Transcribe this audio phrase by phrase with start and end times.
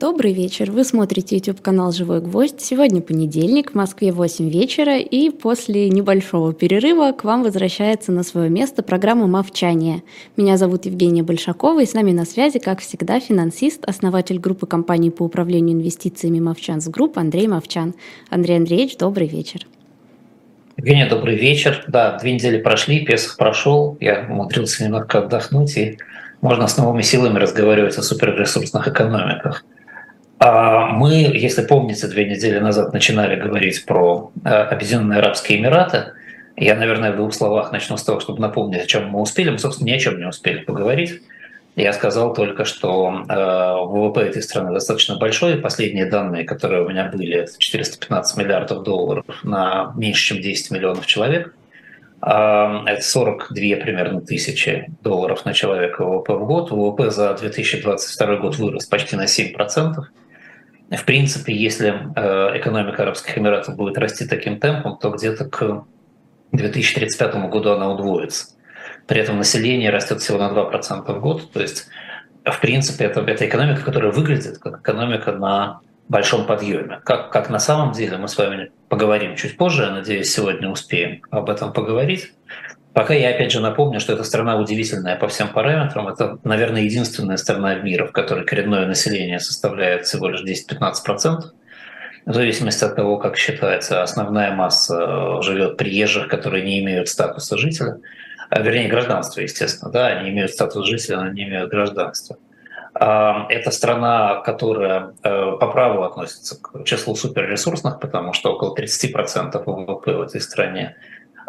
[0.00, 0.70] Добрый вечер.
[0.70, 2.60] Вы смотрите YouTube-канал «Живой гвоздь».
[2.60, 8.48] Сегодня понедельник, в Москве 8 вечера, и после небольшого перерыва к вам возвращается на свое
[8.48, 10.04] место программа «Мовчание».
[10.36, 15.10] Меня зовут Евгения Большакова, и с нами на связи, как всегда, финансист, основатель группы компаний
[15.10, 17.96] по управлению инвестициями «Movchan's Group» Андрей Мовчан.
[18.30, 19.66] Андрей Андреевич, добрый вечер.
[20.76, 21.84] Евгения, добрый вечер.
[21.88, 25.98] Да, две недели прошли, Песах прошел, я умудрился немного отдохнуть, и
[26.40, 29.64] можно с новыми силами разговаривать о суперресурсных экономиках.
[30.38, 36.12] А мы, если помните, две недели назад начинали говорить про э, Объединенные Арабские Эмираты.
[36.56, 39.50] Я, наверное, в двух словах начну с того, чтобы напомнить, о чем мы успели.
[39.50, 41.22] Мы, собственно, ни о чем не успели поговорить.
[41.74, 43.34] Я сказал только, что э,
[43.86, 45.58] ВВП этой страны достаточно большой.
[45.58, 51.06] Последние данные, которые у меня были, это 415 миллиардов долларов на меньше, чем 10 миллионов
[51.06, 51.52] человек.
[52.22, 56.70] Э, это 42 примерно тысячи долларов на человека ВВП в год.
[56.70, 59.94] ВВП за 2022 год вырос почти на 7%.
[60.90, 65.84] В принципе, если э, экономика Арабских Эмиратов будет расти таким темпом, то где-то к
[66.52, 68.48] 2035 году она удвоится.
[69.06, 71.52] При этом население растет всего на 2% в год.
[71.52, 71.88] То есть,
[72.44, 77.00] в принципе, это, это экономика, которая выглядит как экономика на большом подъеме.
[77.04, 81.22] Как, как на самом деле, мы с вами поговорим чуть позже, я надеюсь, сегодня успеем
[81.30, 82.32] об этом поговорить.
[82.92, 86.08] Пока я опять же напомню, что эта страна удивительная по всем параметрам.
[86.08, 91.42] Это, наверное, единственная страна мира, в которой коренное население составляет всего лишь 10-15%.
[92.26, 97.56] В зависимости от того, как считается, основная масса э, живет приезжих, которые не имеют статуса
[97.56, 97.98] жителя,
[98.50, 102.36] а, вернее, гражданства, естественно, да, они имеют статус жителя, но не имеют гражданства.
[102.94, 109.62] А, это страна, которая э, по праву относится к числу суперресурсных, потому что около 30%
[109.64, 110.96] ВВП в этой стране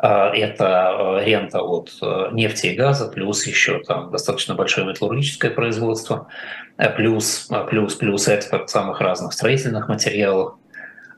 [0.01, 6.27] это э, рента от э, нефти и газа, плюс еще там достаточно большое металлургическое производство,
[6.77, 10.55] э, плюс, плюс, плюс экспорт самых разных строительных материалов.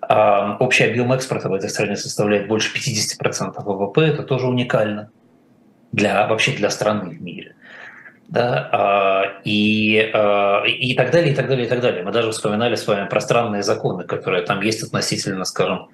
[0.02, 5.12] А, общий объем экспорта в этой стране составляет больше 50% ВВП, это тоже уникально
[5.92, 7.56] для, вообще для страны в мире.
[8.30, 10.00] Да, а, и,
[10.68, 12.04] и так далее, и так далее, и так далее.
[12.04, 15.88] Мы даже вспоминали с вами про странные законы, которые там есть относительно, скажем, а,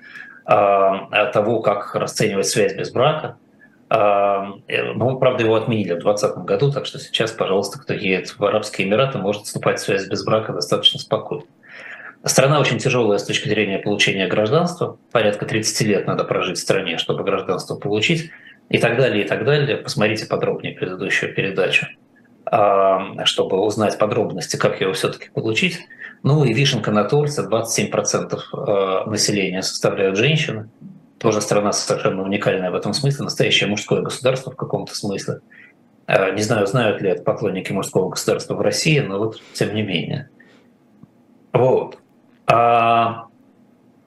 [0.47, 3.37] того, как расценивать связь без брака.
[3.89, 8.43] Э, мы, правда, его отменили в 2020 году, так что сейчас, пожалуйста, кто едет в
[8.43, 11.45] Арабские Эмираты, может вступать в связь без брака достаточно спокойно.
[12.23, 14.97] Страна очень тяжелая с точки зрения получения гражданства.
[15.11, 18.31] Порядка 30 лет надо прожить в стране, чтобы гражданство получить.
[18.69, 19.77] И так далее, и так далее.
[19.77, 21.87] Посмотрите подробнее предыдущую передачу,
[22.45, 25.79] а, чтобы узнать подробности, как его все-таки получить.
[26.23, 30.69] Ну и вишенка на торте, 27% э, населения составляют женщины.
[31.19, 35.39] Тоже страна совершенно уникальная в этом смысле, настоящее мужское государство в каком-то смысле.
[36.07, 39.83] Э, не знаю, знают ли это поклонники мужского государства в России, но вот тем не
[39.83, 40.29] менее.
[41.53, 41.97] Вот.
[42.45, 43.25] А,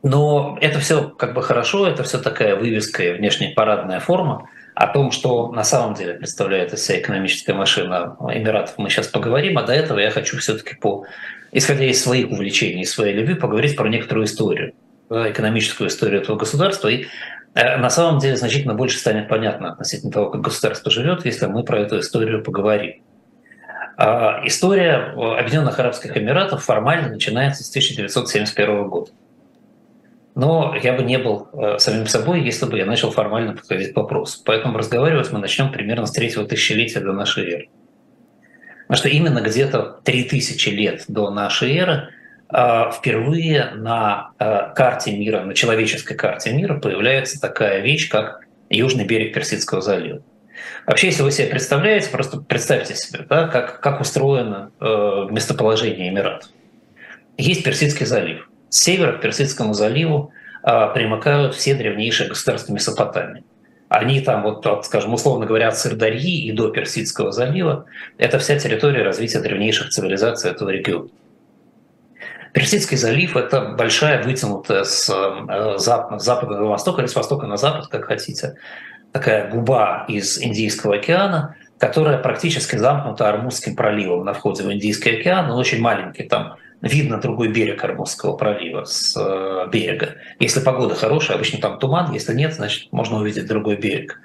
[0.02, 4.48] но это все как бы хорошо, это все такая вывеска и внешняя парадная форма.
[4.74, 9.58] О том, что на самом деле представляет из себя экономическая машина Эмиратов, мы сейчас поговорим,
[9.58, 11.04] а до этого я хочу все-таки по
[11.52, 14.72] исходя из своих увлечений, своей любви, поговорить про некоторую историю,
[15.08, 16.88] экономическую историю этого государства.
[16.88, 17.06] И
[17.54, 21.64] э, на самом деле значительно больше станет понятно относительно того, как государство живет, если мы
[21.64, 23.02] про эту историю поговорим.
[23.96, 29.10] А, история Объединенных Арабских Эмиратов формально начинается с 1971 года.
[30.36, 33.96] Но я бы не был э, самим собой, если бы я начал формально подходить к
[33.96, 34.40] вопросу.
[34.44, 37.68] Поэтому разговаривать мы начнем примерно с третьего тысячелетия до нашей эры.
[38.90, 42.08] Потому что именно где-то 3000 лет до нашей эры
[42.48, 49.04] а, впервые на а, карте мира, на человеческой карте мира появляется такая вещь, как южный
[49.04, 50.22] берег Персидского залива.
[50.88, 56.50] Вообще, если вы себе представляете, просто представьте себе, да, как, как устроено э, местоположение Эмиратов.
[57.38, 58.50] Есть Персидский залив.
[58.70, 60.32] С севера к Персидскому заливу
[60.64, 63.44] э, примыкают все древнейшие государства Месопотамии
[63.90, 67.86] они там, вот, скажем, условно говоря, от Сырдарьи и до Персидского залива,
[68.18, 71.08] это вся территория развития древнейших цивилизаций этого региона.
[72.52, 77.56] Персидский залив– это большая вытянутая с э, запада, запада на восток или с востока на
[77.56, 78.54] запад, как хотите,
[79.10, 85.50] такая губа из Индийского океана, которая практически замкнута Армузским проливом на входе в Индийский океан,
[85.50, 90.16] он очень маленький, там видно другой берег Армузского пролива с э, берега.
[90.38, 94.20] Если погода хорошая, обычно там туман, если нет, значит, можно увидеть другой берег.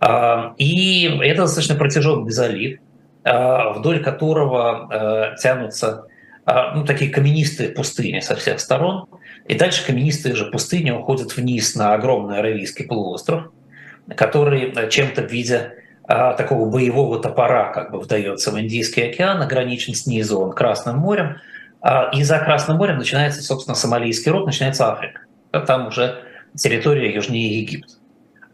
[0.00, 2.78] А, и это достаточно протяженный залив,
[3.24, 4.88] а, вдоль которого
[5.34, 6.06] э, тянутся
[6.44, 9.06] а, ну, такие каменистые пустыни со всех сторон.
[9.46, 13.50] И дальше каменистые же пустыни уходят вниз на огромный Аравийский полуостров,
[14.14, 15.72] который э, чем-то в виде
[16.08, 21.36] такого боевого топора как бы вдается в Индийский океан, ограничен снизу он Красным морем,
[22.12, 25.20] и за Красным морем начинается, собственно, Сомалийский рог, начинается Африка.
[25.66, 26.22] Там уже
[26.56, 27.94] территория южнее Египта.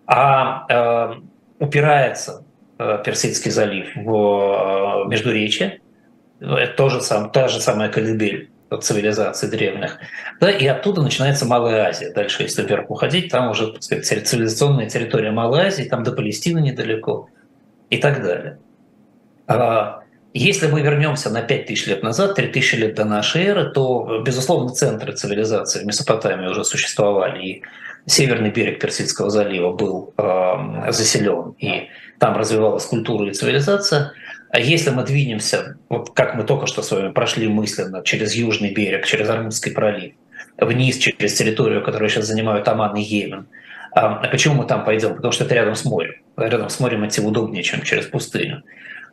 [0.06, 1.14] А э,
[1.58, 2.44] упирается
[2.78, 5.80] э, Персидский залив в э, Междуречие,
[6.40, 8.50] это тоже сам, та же самая колыбель
[8.80, 9.98] цивилизаций древних.
[10.40, 12.12] Да, и оттуда начинается Малая Азия.
[12.12, 16.58] Дальше, если вверх уходить, там уже так сказать, цивилизационная территория Малой Азии, там до Палестины
[16.58, 17.28] недалеко
[17.88, 18.58] и так далее.
[19.46, 20.00] А
[20.34, 25.12] если мы вернемся на 5000 лет назад, 3000 лет до нашей эры, то, безусловно, центры
[25.12, 27.62] цивилизации в Месопотамии уже существовали, и
[28.06, 31.88] северный берег Персидского залива был э, заселен, и
[32.18, 34.12] там развивалась культура и цивилизация.
[34.50, 38.74] А если мы двинемся, вот как мы только что с вами прошли мысленно, через южный
[38.74, 40.14] берег, через Армузский пролив,
[40.58, 43.46] вниз через территорию, которую сейчас занимают Оман и Йемен,
[43.92, 45.14] а почему мы там пойдем?
[45.14, 46.14] Потому что это рядом с морем.
[46.36, 48.64] Рядом с морем идти удобнее, чем через пустыню.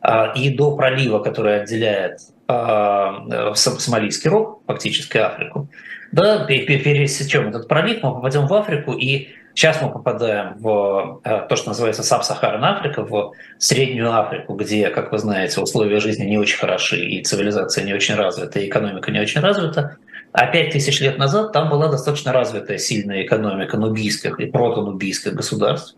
[0.02, 2.18] А, и до пролива, который отделяет
[2.48, 5.68] а, Сомалийский рог, фактически Африку,
[6.10, 11.54] да, пересечем этот пролив, мы попадем в Африку, и сейчас мы попадаем в а, то,
[11.54, 16.58] что называется Саб-Сахарна Африка, в Среднюю Африку, где, как вы знаете, условия жизни не очень
[16.58, 19.98] хороши, и цивилизация не очень развита, и экономика не очень развита.
[20.32, 25.94] А пять тысяч лет назад там была достаточно развитая сильная экономика нубийских и протонубийских государств,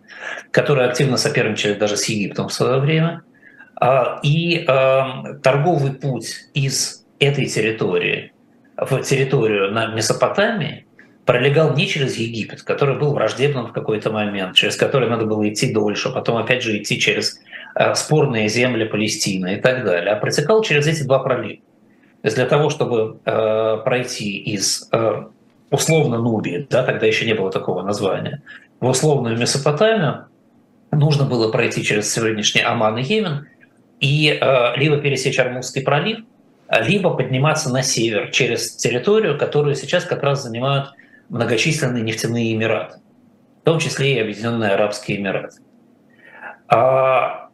[0.50, 3.22] которые активно соперничали даже с Египтом в свое время–
[4.22, 8.32] и эм, торговый путь из этой территории
[8.76, 10.86] в территорию на Месопотамии
[11.24, 15.72] пролегал не через Египет, который был враждебным в какой-то момент, через который надо было идти
[15.72, 17.40] дольше, потом опять же идти через
[17.74, 21.62] э, спорные земли Палестины и так далее, а протекал через эти два пролива.
[22.22, 25.24] То есть для того, чтобы э, пройти из э,
[25.70, 28.42] условно Нубии, да, тогда еще не было такого названия,
[28.80, 30.26] в условную Месопотамию,
[30.90, 33.46] нужно было пройти через сегодняшний Аман и Йемен,
[34.00, 36.20] и э, либо пересечь Армузский пролив,
[36.68, 40.92] либо подниматься на север через территорию, которую сейчас как раз занимают
[41.28, 42.98] многочисленные нефтяные эмираты,
[43.62, 45.58] в том числе и Объединенные Арабские Эмираты.
[46.68, 47.48] А,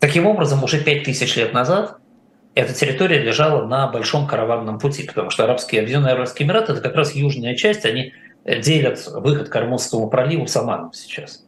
[0.00, 1.98] таким образом, уже 5000 лет назад
[2.54, 6.94] эта территория лежала на большом караванном пути, потому что Арабские Объединенные Арабские Эмираты– это как
[6.94, 8.12] раз южная часть, они
[8.44, 11.44] делят выход к Армузскому проливу с Оманом сейчас.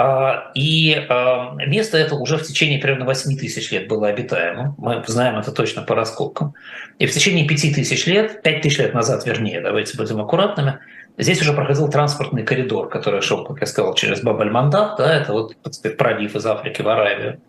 [0.00, 4.76] А, и а, место это уже в течение примерно 8 тысяч лет было обитаемым.
[4.78, 6.54] Мы знаем это точно по раскопкам.
[7.00, 10.78] И в течение 5 тысяч лет, 5 тысяч лет назад вернее, давайте будем аккуратными,
[11.16, 15.56] здесь уже проходил транспортный коридор, который шел, как я сказал, через Бабаль-Мандаб, да, это вот
[15.64, 17.40] так сказать, пролив из Африки в Аравию,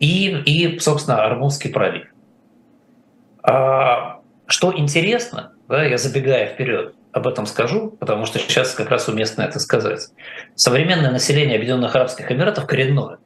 [0.00, 2.08] и, и собственно, Армузский пролив.
[3.44, 9.08] А, что интересно, да, я забегая вперед, об этом скажу, потому что сейчас как раз
[9.08, 10.08] уместно это сказать.
[10.54, 13.18] Современное население Объединенных Арабских Эмиратов коренное.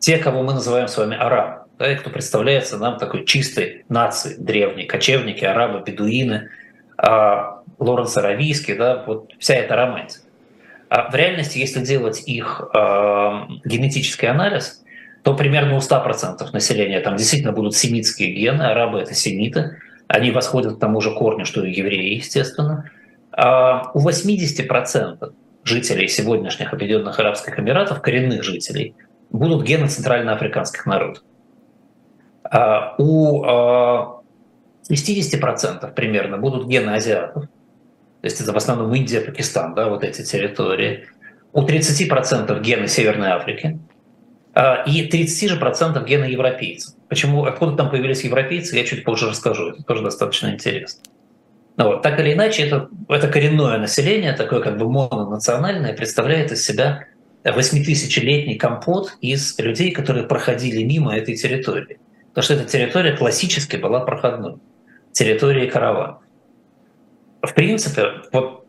[0.00, 4.36] Те, кого мы называем с вами арабы, да, и кто представляется нам такой чистой нацией,
[4.38, 6.50] древней, кочевники, арабы, бедуины,
[6.96, 10.24] а, Лоренс Аравийский, да, вот вся эта романтика.
[10.88, 14.82] А в реальности, если делать их а, генетический анализ,
[15.22, 20.76] то примерно у 100% населения там действительно будут семитские гены, арабы— это семиты, они восходят
[20.76, 22.90] к тому же корню, что и евреи, естественно.
[23.36, 25.32] А у 80%
[25.64, 28.94] жителей сегодняшних Объединенных Арабских Эмиратов, коренных жителей,
[29.30, 31.24] будут гены центральноафриканских народов.
[32.44, 34.22] А у 60%
[35.80, 40.22] а, примерно будут гены азиатов, то есть это в основном Индия, Пакистан, да, вот эти
[40.22, 41.08] территории.
[41.52, 43.78] У 30% гены Северной Африки,
[44.86, 46.94] и 30 же процентов гены европейцев.
[47.08, 49.70] Почему, откуда там появились европейцы, я чуть позже расскажу.
[49.70, 51.02] Это тоже достаточно интересно.
[51.76, 56.64] Ну, вот, так или иначе, это, это коренное население, такое как бы мононациональное, представляет из
[56.64, 57.06] себя
[57.44, 61.98] восьмитысячелетний компот из людей, которые проходили мимо этой территории.
[62.28, 64.56] Потому что эта территория классически была проходной,
[65.12, 66.18] территорией караванов.
[67.42, 68.66] В принципе, вот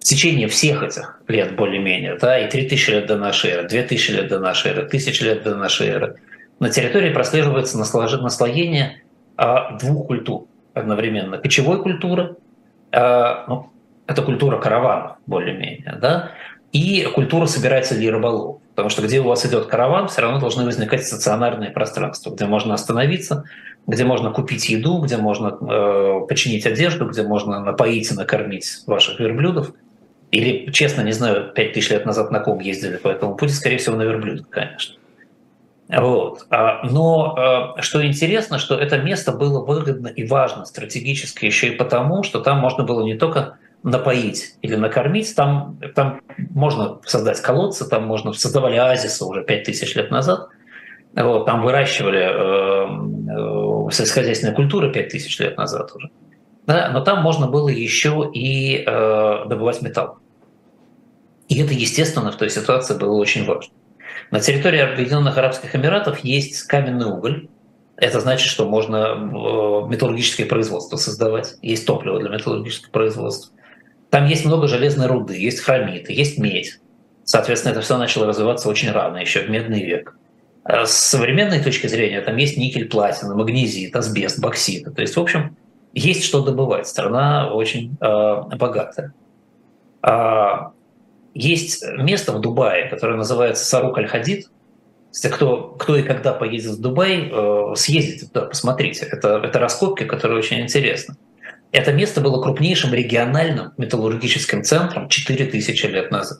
[0.00, 4.28] в течение всех этих лет более-менее, да, и 3000 лет до нашей эры, 2000 лет
[4.28, 6.16] до нашей эры, 1000 лет до нашей эры,
[6.58, 9.02] на территории прослеживается наслоение
[9.36, 12.36] а, двух культур одновременно кочевой культуры,
[12.92, 13.70] э, ну,
[14.06, 16.32] это культура караванов более-менее, да,
[16.72, 18.60] и культура собирателей и рыболов.
[18.74, 22.72] Потому что где у вас идет караван, все равно должны возникать стационарные пространства, где можно
[22.72, 23.44] остановиться,
[23.86, 29.20] где можно купить еду, где можно э, починить одежду, где можно напоить и накормить ваших
[29.20, 29.72] верблюдов.
[30.30, 33.76] Или, честно, не знаю, пять тысяч лет назад на ком ездили по этому пути, скорее
[33.76, 34.96] всего, на верблюдах, конечно.
[35.94, 36.46] Вот.
[36.48, 41.76] А, но а, что интересно, что это место было выгодно и важно стратегически еще и
[41.76, 46.20] потому, что там можно было не только напоить или накормить, там, там
[46.50, 50.48] можно создать колодцы, там можно создавали оазисы уже 5000 лет назад,
[51.14, 56.10] вот, там выращивали э, э сельскохозяйственная культура 5000 лет назад уже.
[56.66, 60.18] Да, но там можно было еще и э, добывать металл.
[61.48, 63.74] И это, естественно, в той ситуации было очень важно.
[64.32, 67.48] На территории Объединенных Арабских Эмиратов есть каменный уголь.
[67.98, 71.56] Это значит, что можно э, металлургическое производство создавать.
[71.60, 73.52] Есть топливо для металлургического производства.
[74.08, 76.80] Там есть много железной руды, есть хромиты, есть медь.
[77.24, 80.16] Соответственно, это все начало развиваться очень рано, еще в медный век.
[80.64, 84.94] А с современной точки зрения там есть никель, платина, магнезит, асбест, боксит.
[84.94, 85.58] То есть, в общем,
[85.92, 86.88] есть что добывать.
[86.88, 89.12] Страна очень э, богатая.
[90.00, 90.72] А,
[91.34, 94.48] есть место в Дубае, которое называется Сарук Аль-Хадид.
[95.30, 99.06] Кто, кто и когда поедет в Дубай, э, съездите туда, посмотрите.
[99.10, 101.16] Это, это раскопки, которые очень интересны.
[101.70, 106.38] Это место было крупнейшим региональным металлургическим центром 4000 лет назад.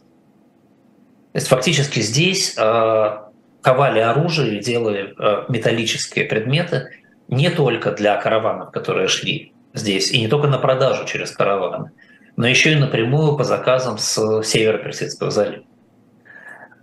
[1.32, 3.18] То есть фактически здесь э,
[3.62, 6.90] ковали оружие и делали э, металлические предметы
[7.28, 11.92] не только для караванов, которые шли здесь, и не только на продажу через караваны,
[12.36, 15.64] но еще и напрямую по заказам с севера Персидского залива.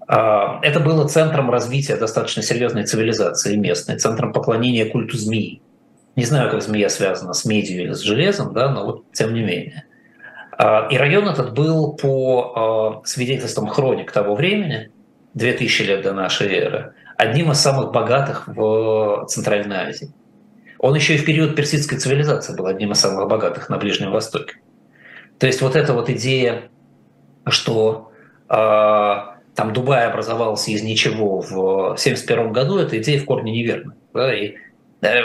[0.08, 5.62] Э, это было центром развития достаточно серьезной цивилизации местной, центром поклонения культу змеи.
[6.16, 9.42] Не знаю, как змея связана с медью или с железом, да, но вот тем не
[9.42, 9.86] менее.
[10.58, 14.92] А, и район этот был по а, свидетельствам хроник того времени,
[15.36, 20.12] 2000 лет до нашей эры, одним из самых богатых в Центральной Азии.
[20.80, 24.56] Он еще и в период персидской цивилизации был одним из самых богатых на Ближнем Востоке.
[25.40, 26.70] То есть вот эта вот идея,
[27.48, 28.12] что
[28.50, 28.56] э,
[29.56, 33.96] там Дубай образовался из ничего в 1971 году, эта идея в корне неверна.
[34.14, 34.34] Да?
[34.36, 34.56] И
[35.02, 35.22] э,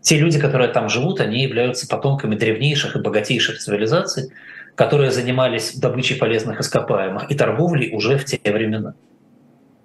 [0.00, 4.32] те люди, которые там живут, они являются потомками древнейших и богатейших цивилизаций,
[4.76, 8.94] которые занимались добычей полезных ископаемых и торговлей уже в те времена.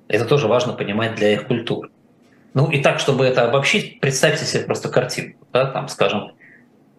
[0.07, 1.89] Это тоже важно понимать для их культуры.
[2.53, 6.33] Ну и так, чтобы это обобщить, представьте себе просто картинку, да, там, скажем,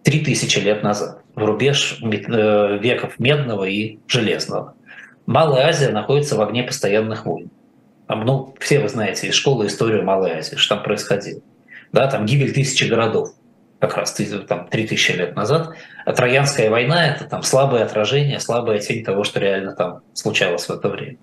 [0.03, 4.73] 3000 лет назад, в рубеж э, веков медного и железного.
[5.25, 7.49] Малая Азия находится в огне постоянных войн.
[8.07, 11.41] Там, ну, все вы знаете из школы историю Малой Азии, что там происходило.
[11.91, 13.29] Да, там гибель тысячи городов,
[13.79, 14.15] как раз
[14.47, 15.69] там, 3000 лет назад.
[16.05, 20.71] А Троянская война— это там слабое отражение, слабая тень того, что реально там случалось в
[20.71, 21.17] это время.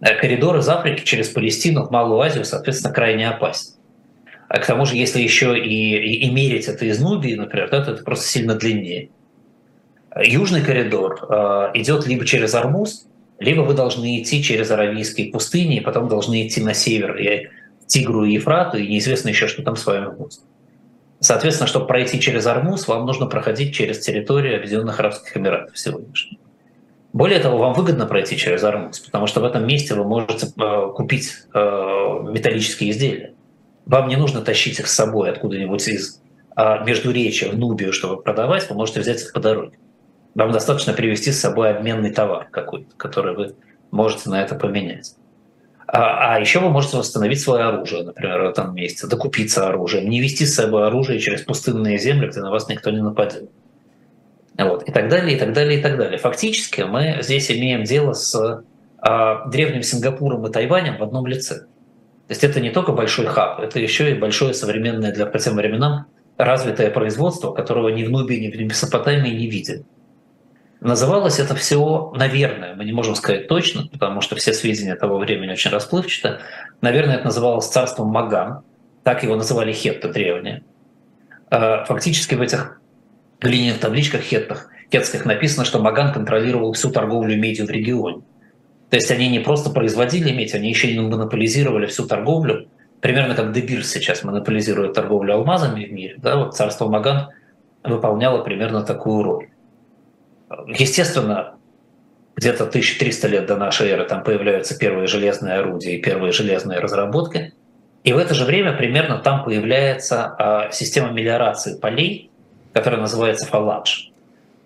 [0.00, 3.74] А коридор из Африки через Палестину в Малую Азию, соответственно, крайне опасен.
[4.48, 7.76] А к тому же, если еще и, и, и мерить это из Нубии, например, то
[7.76, 9.08] это просто сильно длиннее.
[10.20, 13.06] Южный коридор э, идет либо через Армуз,
[13.38, 17.48] либо вы должны идти через Аравийские пустыни, и потом должны идти на север, и
[17.86, 20.40] Тигру и Ефрату, и неизвестно еще, что там с вами будет.
[21.20, 26.38] Соответственно, чтобы пройти через Армуз, вам нужно проходить через территорию Объединенных Арабских Эмиратов сегодняшних.
[27.12, 30.92] Более того, вам выгодно пройти через Армуз, потому что в этом месте вы можете э,
[30.94, 33.34] купить э, металлические изделия.
[33.86, 36.22] Вам не нужно тащить их с собой откуда-нибудь из
[36.54, 39.78] а Междуречия в Нубию, чтобы продавать, вы можете взять их по дороге.
[40.34, 43.54] Вам достаточно привезти с собой обменный товар какой-то, который вы
[43.90, 45.14] можете на это поменять.
[45.86, 50.20] А, а еще вы можете восстановить свое оружие, например, в этом месте, докупиться оружием, не
[50.20, 53.50] вести с собой оружие через пустынные земли, где на вас никто не нападет.
[54.56, 56.18] Вот, и так далее, и так далее, и так далее.
[56.18, 58.64] Фактически мы здесь имеем дело с
[58.98, 61.66] а, древним Сингапуром и Тайванем в одном лице.
[62.28, 65.56] То есть это не только большой хаб, это еще и большое современное для по тем
[65.56, 66.06] временам
[66.38, 69.84] развитое производство, которого ни в Нубии, ни в Месопотамии не видели.
[70.82, 75.52] Называлось это все, наверное, мы не можем сказать точно, потому что все сведения того времени
[75.52, 76.40] очень расплывчато.
[76.80, 78.62] Наверное, это называлось царством Маган,
[79.04, 80.64] так его называли хетты древние.
[81.50, 82.80] А, фактически в этих
[83.40, 88.22] глиняных табличках хеттах, хетских написано, что Маган контролировал всю торговлю медью в регионе.
[88.90, 92.66] То есть они не просто производили медь, они еще и монополизировали всю торговлю,
[93.00, 96.16] примерно как Дебир сейчас монополизирует торговлю алмазами в мире.
[96.18, 97.28] Да, вот царство Маган
[97.84, 99.51] выполняло примерно такую роль.
[100.66, 101.54] Естественно,
[102.36, 107.52] где-то 1300 лет до нашей эры там появляются первые железные орудия и первые железные разработки.
[108.04, 112.30] И в это же время примерно там появляется а, система мелиорации полей,
[112.72, 114.08] которая называется фаладж,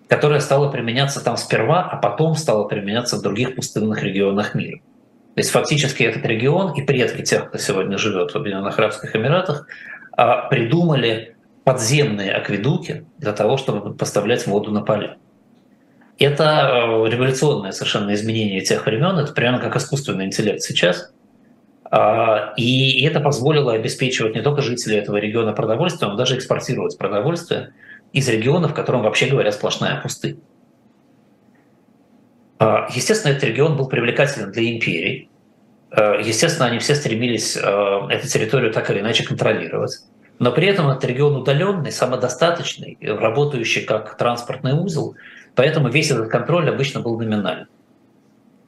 [0.07, 4.79] которая стала применяться там сперва, а потом стала применяться в других пустынных регионах мира.
[5.35, 9.67] То есть фактически этот регион и предки тех, кто сегодня живет в Объединенных Арабских Эмиратах,
[10.13, 15.17] а, придумали подземные акведуки для того, чтобы поставлять воду на поля.
[16.19, 21.11] Это э, революционное совершенно изменение тех времен, это прямо как искусственный интеллект сейчас.
[21.89, 27.73] А, и это позволило обеспечивать не только жителей этого региона продовольствием, но даже экспортировать продовольствие
[28.13, 30.39] из регионов, в котором вообще говоря сплошная пустыня.
[32.59, 35.29] А, естественно, этот регион был привлекателен для империи.
[35.91, 39.99] А, естественно, они все стремились эту территорию так или иначе контролировать.
[40.39, 45.15] но при этом это регион удаленный, самодостаточный, работающий как транспортный узел,
[45.57, 47.65] поэтому весь этот контроль обычно был номинальный.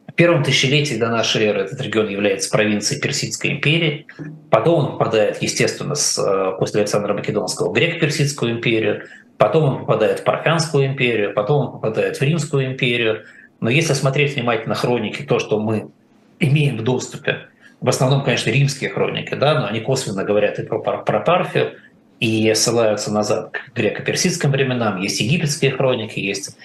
[0.08, 4.08] В первом тысячелетии до нашей эры этот регион является провинцией Персидской империи,
[4.50, 9.04] потом он попадает, естественно, с, э, после Александра Македонского в Греко-Персидскую империю,
[9.38, 13.24] потом он попадает в Парфянскую империю, потом он попадает в Римскую империю.
[13.62, 15.92] Но если смотреть внимательно хроники, то, что мы
[16.40, 17.48] имеем в доступе,
[17.80, 21.74] в основном, конечно, римские хроники, да, но они косвенно говорят и про, про Парфию,
[22.20, 25.00] и ссылаются назад к греко-персидским временам.
[25.00, 26.58] Есть египетские хроники, есть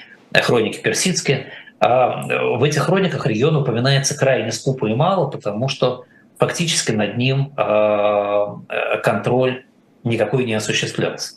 [0.42, 1.52] хроники персидские.
[1.80, 2.22] А
[2.56, 6.04] в этих хрониках регион упоминается крайне скупо и мало, потому что
[6.38, 8.58] фактически над ним а,
[9.02, 9.64] контроль
[10.02, 11.34] никакой не осуществлялся.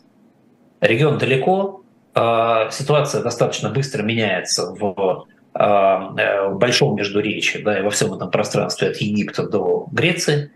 [0.80, 1.82] Регион далеко,
[2.13, 8.89] а, ситуация достаточно быстро меняется в э, большом междуречии, да, и во всем этом пространстве
[8.89, 10.51] от Египта до Греции.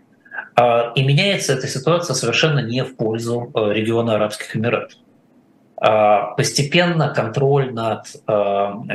[0.94, 4.98] И меняется эта ситуация совершенно не в пользу э, региона Арабских Эмиратов.
[5.84, 8.06] А, постепенно контроль над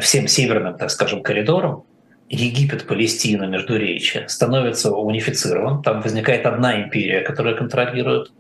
[0.02, 1.84] всем северным, так скажем, коридором
[2.30, 5.82] Египет, Палестина, Междуречие становится унифицирован.
[5.82, 8.32] Там возникает одна империя, которая контролирует.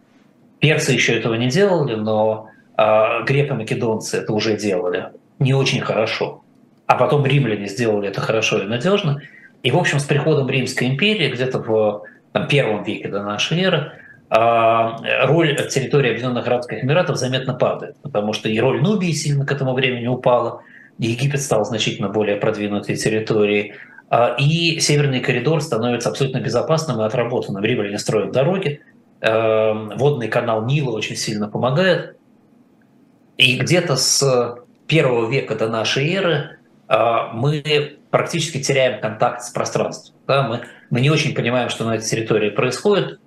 [0.60, 5.08] Перцы еще этого не делали, но греко-македонцы это уже делали
[5.40, 6.44] не очень хорошо
[6.88, 9.22] а потом римляне сделали это хорошо и надежно.
[9.62, 13.78] И, в общем, с приходом Римской империи где-то в там, первом веке до нашей эры
[13.78, 13.92] а,
[14.30, 19.74] роль территории Объединенных Арабских Эмиратов заметно падает, потому что и роль Нубии сильно к этому
[19.74, 20.62] времени упала,
[20.98, 23.76] Египет стал значительно более продвинутой территорией,
[24.10, 27.64] а, и Северный коридор становится абсолютно безопасным и отработанным.
[27.64, 28.82] Римляне строят дороги,
[29.22, 32.18] а, водный канал Нила очень сильно помогает,
[33.38, 34.58] и где-то с
[34.88, 36.58] первого века до нашей эры
[36.88, 40.16] а, мы практически теряем контакт с пространством.
[40.90, 43.20] Мы не очень понимаем, что на этой территории происходит,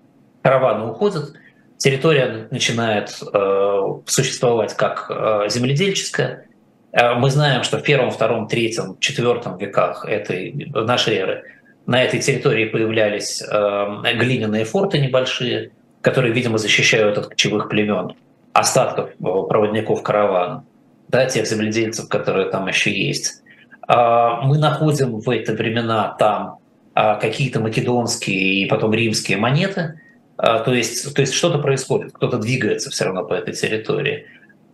[0.43, 1.33] караваны уходят,
[1.77, 6.47] территория начинает э, существовать как э, земледельческая.
[6.93, 11.45] Э, мы знаем, что в первом, втором, третьем, четвертом веках этой нашей эры
[11.87, 15.73] на этой территории появлялись глиняные форты небольшие,
[16.03, 18.13] которые, видимо, защищают от кочевых племен,
[18.53, 20.65] остатков проводников каравана,
[21.09, 23.43] да, тех земледельцев, которые там еще есть.
[23.87, 26.59] А, мы находим в эти времена там
[26.95, 30.00] а, какие-то македонские и потом римские монеты,
[30.41, 34.26] то есть, то есть что-то происходит, кто-то двигается все равно по этой территории.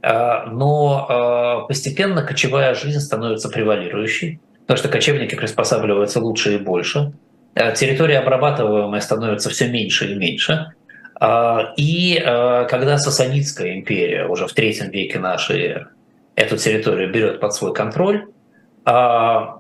[0.03, 7.13] Но постепенно кочевая жизнь становится превалирующей, потому что кочевники приспосабливаются лучше и больше.
[7.75, 10.73] Территория обрабатываемая становится все меньше и меньше.
[11.77, 12.23] И
[12.69, 15.89] когда Сасанидская империя уже в третьем веке нашей эры
[16.37, 18.27] эту территорию берет под свой контроль,
[18.85, 19.59] а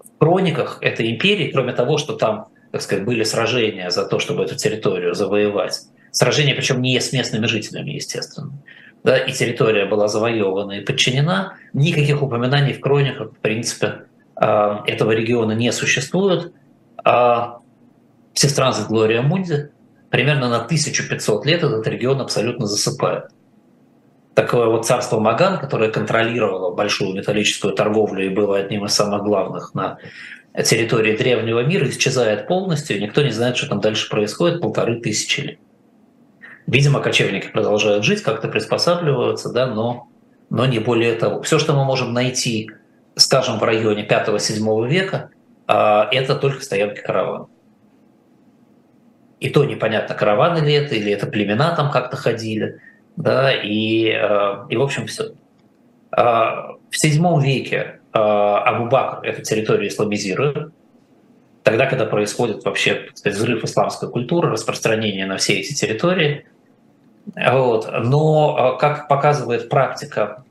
[0.00, 2.46] в хрониках этой империи, кроме того, что там,
[2.78, 5.80] так сказать, были сражения за то, чтобы эту территорию завоевать,
[6.12, 8.52] сражения, причем не с местными жителями, естественно,
[9.02, 14.02] да, и территория была завоевана и подчинена, никаких упоминаний в хрониках, в принципе,
[14.36, 16.52] а, этого региона не существует.
[17.02, 17.58] А
[18.34, 19.70] Сестранс Глория Мунди
[20.08, 23.24] примерно на 1500 лет этот регион абсолютно засыпает.
[24.34, 29.74] Такое вот царство Маган, которое контролировало большую металлическую торговлю и было одним из самых главных
[29.74, 29.98] на
[30.62, 35.40] территории древнего мира, исчезает полностью, и никто не знает, что там дальше происходит полторы тысячи
[35.40, 35.58] лет.
[36.66, 40.08] Видимо, кочевники продолжают жить, как-то приспосабливаются, да, но,
[40.50, 41.42] но не более того.
[41.42, 42.70] Все, что мы можем найти,
[43.16, 45.30] скажем, в районе 5-7 века,
[45.66, 47.48] а, это только стоянки караванов.
[49.40, 52.80] И то непонятно, караваны ли это, или это племена там как-то ходили–
[53.18, 55.32] да, и, э, и в общем все.
[56.12, 60.72] А, в VII веке Абу-Бакр эту территорию исламизирует,
[61.62, 66.46] тогда, когда происходит вообще сказать, взрыв исламской культуры, распространение на все эти территории.
[67.34, 67.90] Вот.
[68.04, 70.44] Но, э, как показывает практика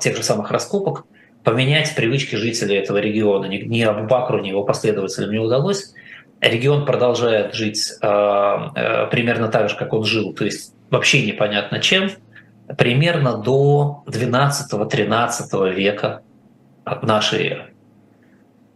[0.00, 1.04] тех же самых раскопок,
[1.44, 5.94] поменять привычки жителей этого региона ни Абу-Бакру, ни его последователям не удалось.
[6.40, 12.10] Регион продолжает жить примерно так же, как он жил, то есть вообще непонятно чем,
[12.76, 16.22] примерно до 12-13 века
[17.02, 17.74] нашей эры.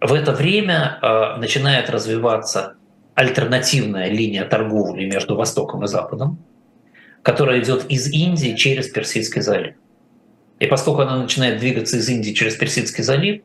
[0.00, 2.74] В это время э, начинает развиваться
[3.14, 6.38] альтернативная линия торговли между Востоком и Западом,
[7.22, 9.74] которая идет из Индии через Персидский залив.
[10.58, 13.42] И поскольку она начинает двигаться из Индии через Персидский залив,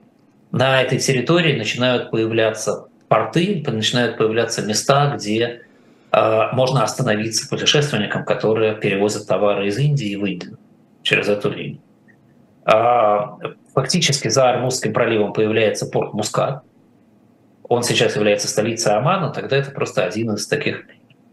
[0.52, 5.62] на этой территории начинают появляться порты, начинают появляться места, где
[6.12, 10.58] а, можно остановиться путешественникам, которые перевозят товары из Индии в Индию
[11.04, 11.82] через эту линию.
[13.76, 16.64] Фактически за Армузским проливом появляется порт Мускат.
[17.68, 20.86] Он сейчас является столицей Омана, тогда это просто один из таких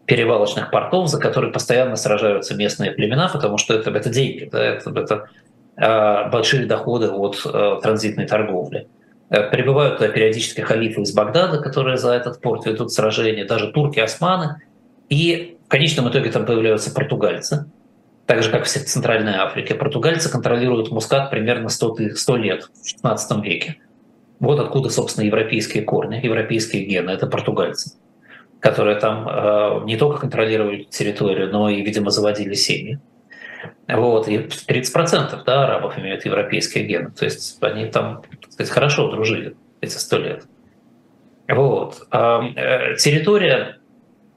[0.06, 4.90] перевалочных портов, за которые постоянно сражаются местные племена, потому что это, это деньги, да, это,
[4.90, 5.28] это
[5.76, 8.88] э, большие доходы от э, транзитной торговли.
[9.30, 14.00] Э, прибывают туда периодически халифы из Багдада, которые за этот порт ведут сражения, даже турки,
[14.00, 14.62] османы.
[15.08, 17.66] И в конечном итоге там появляются португальцы,
[18.26, 19.74] так же, как в Центральной Африке.
[19.74, 23.76] Португальцы контролируют Мускат примерно 100, 100 лет, в 16 веке.
[24.40, 27.10] Вот откуда, собственно, европейские корни, европейские гены.
[27.10, 27.92] Это португальцы
[28.62, 33.00] которые там э, не только контролировали территорию, но и, видимо, заводили семьи.
[33.88, 37.10] Вот, и 30% да, арабов имеют европейские гены.
[37.10, 40.44] То есть они там, так сказать, хорошо дружили эти сто лет.
[41.48, 42.06] Вот.
[42.12, 43.78] А, э, территория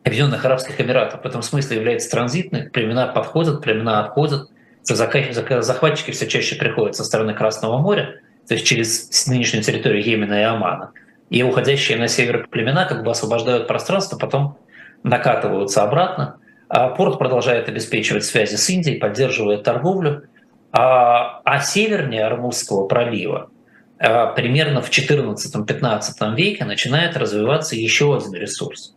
[0.06, 2.70] Объединенных Арабских Эмиратов в этом смысле является транзитной.
[2.70, 4.50] Племена подходят, племена отходят.
[4.84, 10.44] Захватчики все чаще приходят со стороны Красного моря, то есть через нынешнюю территорию Йемена и
[10.44, 10.92] Омана–
[11.30, 14.58] и уходящие на север племена как бы освобождают пространство, потом
[15.04, 16.38] накатываются обратно.
[16.68, 20.24] А порт продолжает обеспечивать связи с Индией, поддерживает торговлю.
[20.72, 23.50] А, а севернее Армузского пролива
[23.98, 28.94] а, примерно в 14-15 веке начинает развиваться еще один ресурс,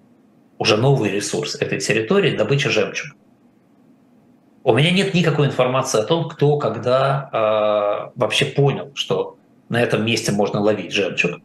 [0.58, 3.14] уже новый ресурс этой территории– добыча жемчуга.
[4.64, 10.04] У меня нет никакой информации о том, кто когда э, вообще понял, что на этом
[10.04, 11.40] месте можно ловить жемчуг.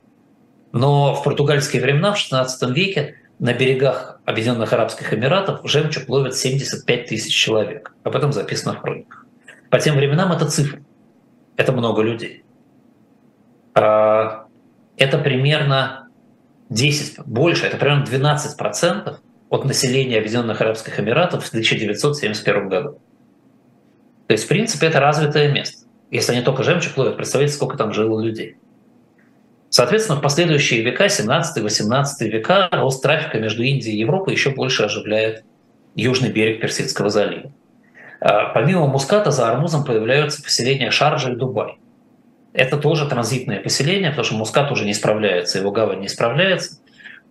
[0.71, 7.05] Но в португальские времена, в XVI веке, на берегах Объединенных Арабских Эмиратов жемчуг ловят 75
[7.07, 7.93] тысяч человек.
[8.03, 9.25] Об этом записано в хрониках.
[9.69, 10.79] По тем временам это цифра.
[11.55, 12.43] Это много людей.
[13.75, 14.45] А,
[14.97, 16.02] это примерно
[16.73, 19.17] 10, больше, это примерно 12%
[19.49, 22.99] от населения Объединенных Арабских Эмиратов в 1971 году.
[24.27, 25.85] То есть, в принципе, это развитое место.
[26.09, 28.57] Если они только жемчуг ловят, представляете, сколько там жило людей.
[29.69, 35.43] Соответственно, в последующие века, 17-18 века, рост трафика между Индией и Европой еще больше оживляет
[35.95, 37.51] южный берег Персидского залива.
[38.19, 41.77] А, помимо Муската за Армузом появляются поселения Шарджа и Дубай.
[42.53, 46.77] Это тоже транзитное поселение, потому что Мускат уже не справляется, его гавань не справляется.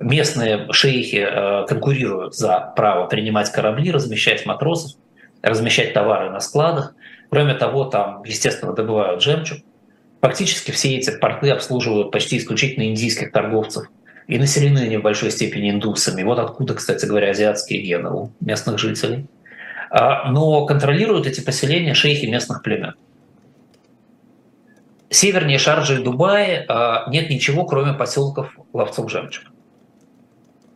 [0.01, 4.99] Местные шейхи а, конкурируют за право принимать корабли, размещать матросов,
[5.43, 6.95] размещать товары на складах.
[7.31, 9.59] Кроме того, там, естественно, добывают жемчуг.
[10.21, 13.87] Фактически все эти порты обслуживают почти исключительно индийских торговцев
[14.27, 16.23] и населены они в большой степени индусами.
[16.23, 19.27] Вот откуда, кстати говоря, азиатские гены у местных жителей.
[19.91, 22.95] А, но контролируют эти поселения шейхи местных племен.
[25.13, 29.49] Севернее Шарджи и Дубая а, нет ничего, кроме поселков ловцов жемчуга.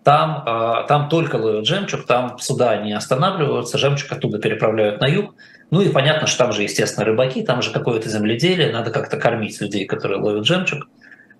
[0.04, 5.34] Там, а, там только ловят жемчуг, там суда не останавливаются, жемчуг оттуда переправляют на юг,
[5.70, 9.60] ну и понятно, что там же, естественно, рыбаки, там же какое-то земледелие, надо как-то кормить
[9.60, 10.88] людей, которые ловят жемчуг.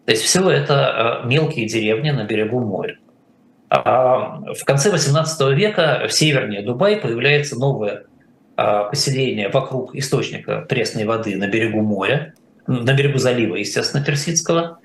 [0.05, 2.99] То есть все это э, мелкие деревни на берегу моря.
[3.69, 8.05] А в конце XVIII века в севернее Дубай появляется новое
[8.57, 12.35] а, поселение вокруг источника пресной воды на берегу моря,
[12.67, 14.79] на берегу залива, естественно, Персидского.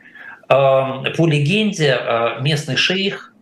[0.47, 3.33] А, по легенде, а, местный шейх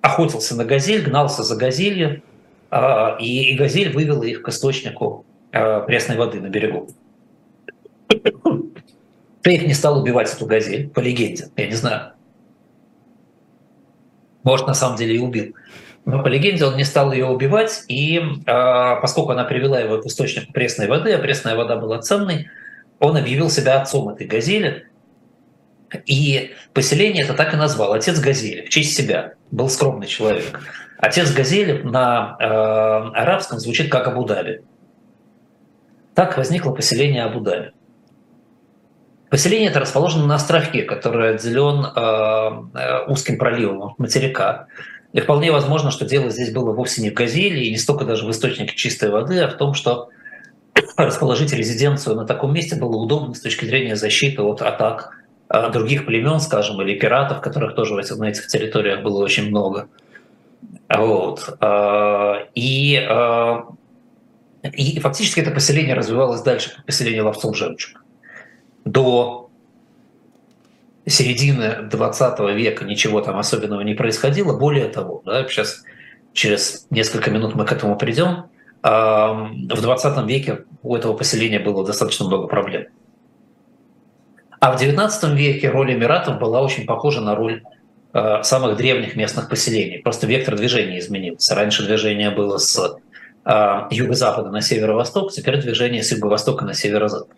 [0.00, 2.22] охотился на газель, гнался за газелью,
[2.70, 6.88] а, и, газель вывела их к источнику а, пресной воды на берегу.
[9.44, 12.12] Шейх не стал убивать эту газель, по легенде, я не знаю.
[14.42, 15.54] Может, на самом деле и убил.
[16.08, 20.06] Но по легенде он не стал ее убивать, и а, поскольку она привела его к
[20.06, 22.48] источнику пресной воды, а пресная вода была ценной,
[22.98, 24.86] он объявил себя отцом этой газели,
[26.06, 30.58] и поселение это так и назвал, отец газели, в честь себя, был скромный человек.
[30.96, 34.62] Отец Газели на э, арабском звучит как Абу-Даби.
[36.14, 37.72] Так возникло поселение Абу-Даби.
[39.28, 44.68] Поселение это расположено на островке, который отделен э, э, узким проливом материка.
[45.12, 48.26] И вполне возможно, что дело здесь было вовсе не в Газели и не столько даже
[48.26, 50.10] в источнике чистой воды, а в том, что
[50.96, 55.16] расположить резиденцию на таком месте было удобно с точки зрения защиты от атак
[55.48, 59.88] э, других племен, скажем, или пиратов, которых тоже на этих территориях было очень много.
[60.88, 61.56] Вот.
[61.60, 63.66] А, и, а,
[64.62, 68.00] и фактически это поселение развивалось дальше, как поселение ловцов жемчуга.
[68.84, 69.47] До
[71.08, 74.58] середины 20 века ничего там особенного не происходило.
[74.58, 75.84] Более того, да, сейчас
[76.32, 78.44] через несколько минут мы к этому придем,
[78.82, 82.86] в 20 веке у этого поселения было достаточно много проблем.
[84.60, 87.62] А в 19 веке роль Эмиратов была очень похожа на роль
[88.14, 89.98] Э, самых древних местных поселений.
[89.98, 91.54] Просто вектор движения изменился.
[91.54, 92.98] Раньше движение было с
[93.44, 97.36] э, юго-запада на северо-восток, теперь движение с юго-востока на северо-запад.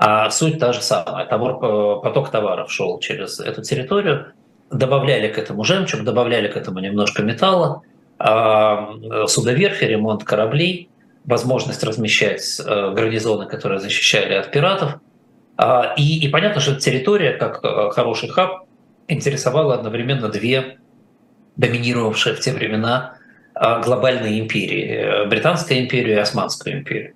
[0.00, 1.26] А суть та же самая.
[1.26, 4.32] Товар, э, поток товаров шел через эту территорию.
[4.70, 7.82] добавляли к этому жемчуг, добавляли к этому немножко металла,
[9.26, 10.90] судоверфи, ремонт кораблей,
[11.24, 15.00] возможность размещать гарнизоны, которые защищали от пиратов.
[15.96, 17.62] И, и понятно, что территория, как
[17.94, 18.66] хороший хаб,
[19.08, 20.78] интересовала одновременно две
[21.56, 23.14] доминировавшие в те времена
[23.54, 25.26] глобальные империи.
[25.28, 27.14] Британская империя и Османская империя.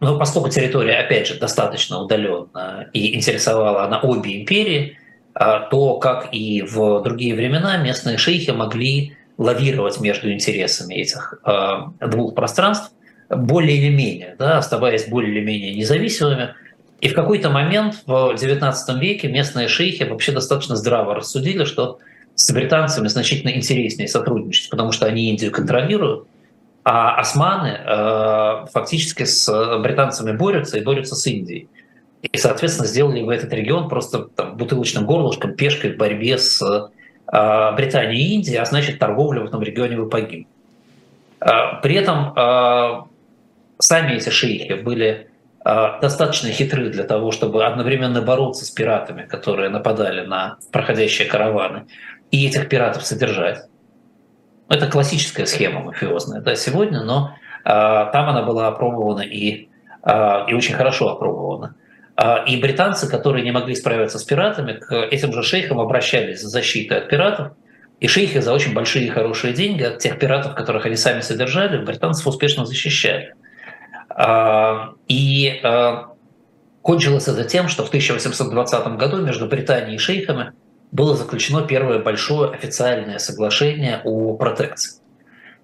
[0.00, 4.96] Но поскольку территория, опять же, достаточно удаленная и интересовала она обе империи,
[5.34, 11.92] а, то, как и в другие времена, местные шейхи могли лавировать между интересами этих а,
[12.00, 12.92] двух пространств
[13.28, 16.54] более или менее, да, оставаясь более или менее независимыми.
[17.00, 21.98] И в какой-то момент в XIX веке местные шейхи вообще достаточно здраво рассудили, что
[22.34, 26.26] с британцами значительно интереснее сотрудничать, потому что они Индию контролируют,
[26.82, 31.68] а османы э, фактически с британцами борются и борются с Индией.
[32.22, 37.72] И, соответственно, сделали в этот регион просто там, бутылочным горлышком, пешкой в борьбе с э,
[37.76, 40.46] Британией и Индией, а значит, торговля в этом регионе вы погиб.
[41.40, 43.02] Э, при этом э,
[43.78, 45.28] сами эти шейхи были
[45.64, 51.86] э, достаточно хитры для того, чтобы одновременно бороться с пиратами, которые нападали на проходящие караваны,
[52.30, 53.69] и этих пиратов содержать.
[54.70, 59.68] Это классическая схема мафиозная да, сегодня, но а, там она была опробована и,
[60.02, 61.74] а, и очень хорошо опробована.
[62.14, 66.48] А, и британцы, которые не могли справиться с пиратами, к этим же шейхам обращались за
[66.48, 67.52] защитой от пиратов,
[67.98, 71.84] и шейхи за очень большие и хорошие деньги от тех пиратов, которых они сами содержали,
[71.84, 73.34] британцев успешно защищали.
[75.08, 75.62] И
[76.80, 80.52] кончилось это тем, что в 1820 году между Британией и шейхами
[80.92, 85.00] было заключено первое большое официальное соглашение о протекции.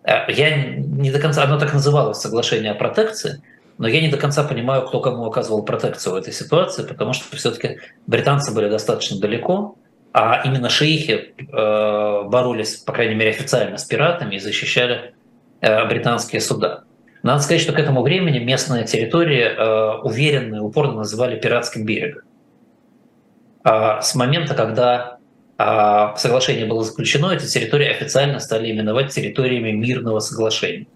[0.04, 3.42] Э, я не до конца, оно так называлось, соглашение о протекции,
[3.78, 7.36] но я не до конца понимаю, кто кому оказывал протекцию в этой ситуации, потому что
[7.36, 9.76] все-таки британцы были достаточно далеко,
[10.12, 15.14] а именно шейхи э, боролись, по крайней мере, официально с пиратами и защищали
[15.60, 16.84] э, британские суда.
[17.22, 22.22] Надо сказать, что к этому времени местные территории уверенно и упорно называли пиратским берегом.
[23.64, 25.15] А с момента, когда
[25.58, 30.86] а соглашение было заключено, эти территории официально стали именовать территориями мирного соглашения.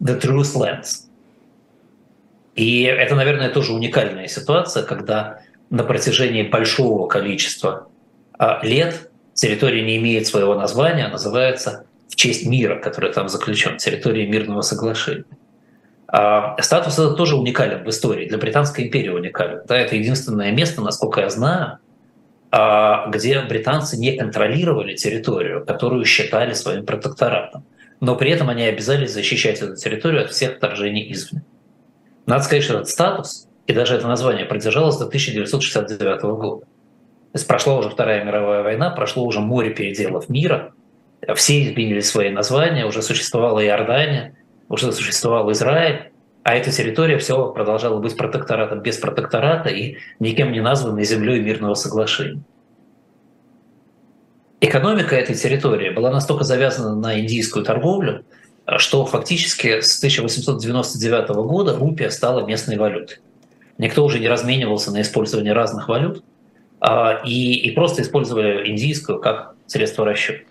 [0.00, 1.06] The Truth Lands.
[2.54, 7.88] И это, наверное, тоже уникальная ситуация, когда на протяжении большого количества
[8.38, 13.78] а, лет территория не имеет своего названия, а называется в честь мира, который там заключен,
[13.78, 15.24] территория мирного соглашения.
[16.08, 19.62] А статус этот тоже уникален в истории, для Британской империи уникален.
[19.66, 21.78] Да, это единственное место, насколько я знаю,
[23.08, 27.64] где британцы не контролировали территорию, которую считали своим протекторатом.
[28.00, 31.44] Но при этом они обязались защищать эту территорию от всех вторжений извне.
[32.26, 36.60] Надо сказать, что этот статус и даже это название продержалось до 1969 года.
[36.62, 40.72] То есть прошла уже Вторая мировая война, прошло уже море переделов мира,
[41.34, 44.36] все изменили свои названия, уже существовала Иордания,
[44.68, 46.12] уже существовал Израиль,
[46.46, 51.74] а эта территория все продолжала быть протекторатом без протектората и никем не названной землей мирного
[51.74, 52.40] соглашения.
[54.60, 58.24] Экономика этой территории была настолько завязана на индийскую торговлю,
[58.76, 63.16] что фактически с 1899 года рупия стала местной валютой.
[63.76, 66.22] Никто уже не разменивался на использование разных валют
[66.78, 70.44] а, и, и просто использовали индийскую как средство расчета.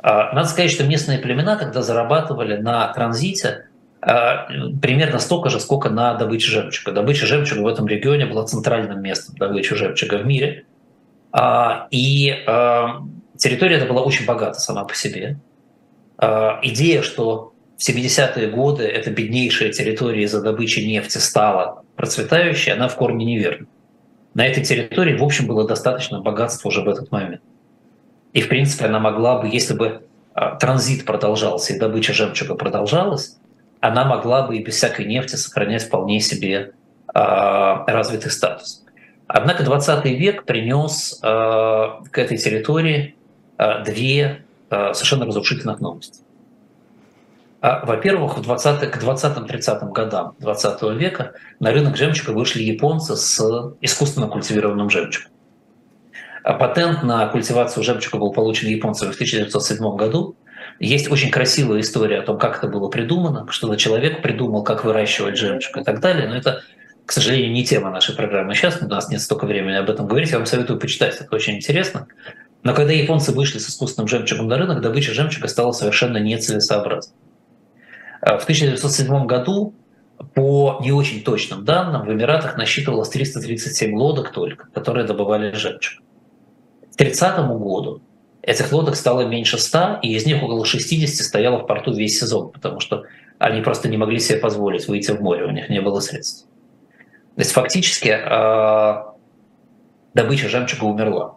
[0.00, 3.64] А, надо сказать, что местные племена, когда зарабатывали на транзите,
[4.08, 6.92] примерно столько же, сколько на добыче жемчуга.
[6.92, 10.64] Добыча жемчуга в этом регионе была центральным местом добычи жемчуга в мире.
[11.30, 13.02] А, и а,
[13.36, 15.38] территория эта была очень богата сама по себе.
[16.18, 22.96] Идея, что в 70-е годы эта беднейшая территория из-за добычи нефти стала процветающей, она в
[22.96, 23.66] корне неверна.
[24.34, 27.42] На этой территории, в общем, было достаточно богатства уже в этот момент.
[28.32, 30.02] И, в принципе, она могла бы, если бы
[30.58, 33.38] транзит продолжался и добыча жемчуга продолжалась,
[33.80, 36.72] она могла бы и без всякой нефти сохранять вполне себе
[37.14, 37.18] э,
[37.86, 38.84] развитый статус.
[39.26, 43.16] Однако 20 век принес э, к этой территории
[43.58, 46.20] э, две совершенно разрушительных новости.
[47.62, 53.40] Во-первых, в 20 к 20-30 годам 20 века на рынок жемчуга вышли японцы с
[53.80, 55.32] искусственно культивированным жемчугом.
[56.44, 60.36] Патент на культивацию жемчуга был получен японцами в 1907 году,
[60.78, 65.36] есть очень красивая история о том, как это было придумано, что человек придумал, как выращивать
[65.36, 66.28] жемчуг и так далее.
[66.28, 66.62] Но это,
[67.04, 68.80] к сожалению, не тема нашей программы сейчас.
[68.80, 70.30] У нас нет столько времени об этом говорить.
[70.30, 72.06] Я вам советую почитать, это очень интересно.
[72.62, 77.14] Но когда японцы вышли с искусственным жемчугом на рынок, добыча жемчуга стала совершенно нецелесообразной.
[78.20, 79.74] А в 1907 году
[80.34, 86.02] по не очень точным данным, в Эмиратах насчитывалось 337 лодок только, которые добывали жемчуг.
[86.92, 88.02] К 30 году
[88.42, 92.50] этих лодок стало меньше 100, и из них около 60 стояло в порту весь сезон,
[92.50, 93.04] потому что
[93.38, 96.46] они просто не могли себе позволить выйти в море, у них не было средств.
[97.36, 99.04] То есть фактически э,
[100.14, 101.36] добыча жемчуга умерла.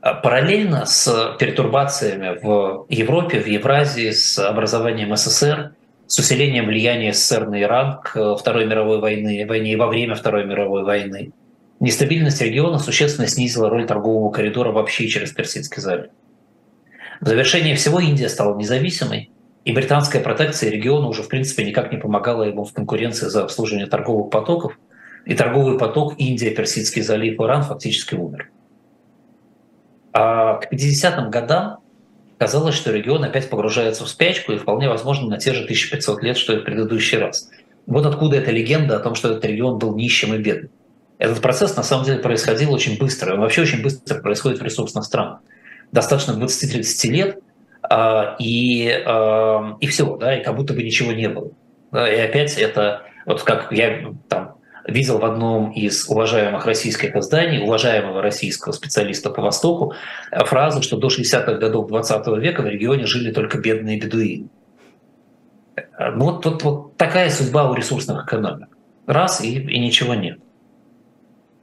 [0.00, 5.72] А параллельно с пертурбациями в Европе, в Евразии, с образованием СССР,
[6.06, 10.46] с усилением влияния СССР на Иран к Второй мировой войны, войне и во время Второй
[10.46, 11.32] мировой войны,
[11.80, 16.10] нестабильность региона существенно снизила роль торгового коридора вообще через Персидский залив.
[17.20, 19.30] В завершение всего Индия стала независимой,
[19.64, 23.86] и британская протекция региона уже в принципе никак не помогала ему в конкуренции за обслуживание
[23.86, 24.78] торговых потоков,
[25.24, 28.50] и торговый поток Индия, Персидский залив, Иран фактически умер.
[30.12, 31.78] А к 50-м годам
[32.38, 36.38] казалось, что регион опять погружается в спячку, и вполне возможно на те же 1500 лет,
[36.38, 37.50] что и в предыдущий раз.
[37.86, 40.70] Вот откуда эта легенда о том, что этот регион был нищим и бедным.
[41.18, 45.04] Этот процесс на самом деле происходил очень быстро, он вообще очень быстро происходит в ресурсных
[45.04, 45.40] странах.
[45.90, 47.38] Достаточно 20-30 лет,
[47.82, 51.50] а, и, а, и все, да, и как будто бы ничего не было.
[51.92, 58.22] И опять это, вот как я там видел в одном из уважаемых российских изданий, уважаемого
[58.22, 59.94] российского специалиста по Востоку,
[60.30, 64.48] фразу, что до 60-х годов 20 века в регионе жили только бедные бедуины.
[65.98, 68.68] Ну, вот, вот, вот такая судьба у ресурсных экономик.
[69.06, 70.38] Раз и, и ничего нет.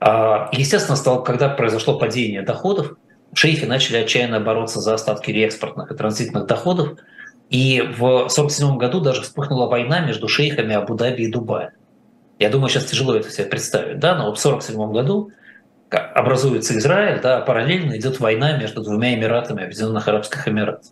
[0.05, 2.95] А, естественно, стало, когда произошло падение доходов,
[3.33, 6.99] шейхи начали отчаянно бороться за остатки реэкспортных и транзитных доходов,
[7.49, 11.73] и в 1947 году даже вспыхнула война между шейхами Абу-Даби и Дубая.
[12.37, 15.31] Я думаю, сейчас тяжело это себе представить, да, но в 1947 году
[15.89, 20.91] образуется Израиль, да, параллельно идет война между двумя Эмиратами Объединенных Арабских Эмиратов.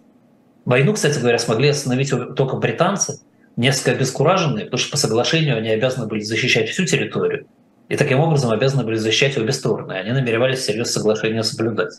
[0.65, 3.19] Войну, кстати говоря, смогли остановить только британцы,
[3.57, 7.45] несколько обескураженные, потому что по соглашению они обязаны были защищать всю территорию,
[7.93, 9.93] и таким образом обязаны были защищать обе стороны.
[9.93, 11.93] Они намеревались всерьез соглашение соблюдать.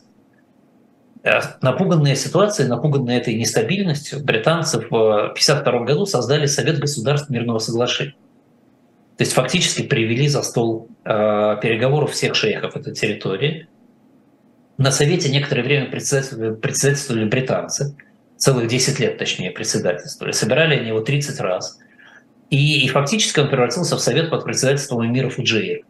[1.23, 8.17] Э, напуганные ситуацией, напуганные этой нестабильностью, британцы в 1952 году создали Совет государств мирного соглашения.
[9.17, 13.69] То есть фактически привели за стол э, переговоров всех шейхов этой территории.
[14.77, 17.95] На Совете некоторое время председательствовали британцы,
[18.37, 20.33] целых 10 лет точнее председательствовали.
[20.33, 21.79] Собирали они его 30 раз.
[22.55, 25.83] И, фактически он превратился в Совет под председательством эмира Фуджейра.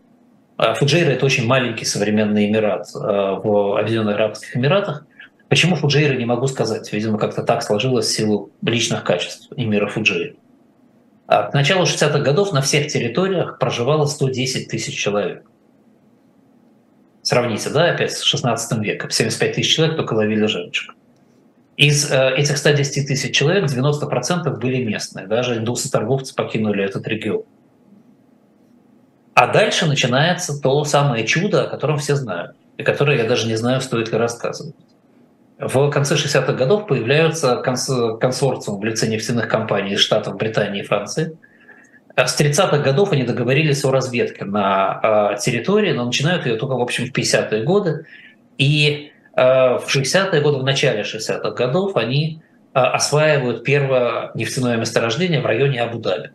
[0.57, 5.05] Фуджейра– это очень маленький современный эмират э, в Объединенных Арабских Эмиратах.
[5.51, 6.91] Почему Фуджейра, не могу сказать.
[6.91, 10.37] Видимо, как-то так сложилось в силу личных качеств эмира Фуджейра.
[11.27, 15.45] А к началу 60-х годов на всех территориях проживало 110 тысяч человек.
[17.21, 19.11] Сравните, да, опять с 16 веком.
[19.11, 20.95] 75 тысяч человек только ловили жемчуг.
[21.77, 25.27] Из э, этих 110 тысяч человек 90% были местные.
[25.27, 27.43] Даже индусы-торговцы покинули этот регион.
[29.35, 33.57] А дальше начинается то самое чудо, о котором все знают, и которое я даже не
[33.57, 34.77] знаю, стоит ли рассказывать.
[35.59, 41.37] В конце 60-х годов появляются консорциум в лице нефтяных компаний из Штатов, Британии и Франции.
[42.17, 46.81] С 30-х годов они договорились о разведке на а, территории, но начинают ее только, в
[46.81, 48.07] общем, в 50-е годы.
[48.57, 52.41] И а, в 60-е годы, в начале 60-х годов они
[52.73, 56.33] а, осваивают первое нефтяное месторождение в районе Абу-Даби.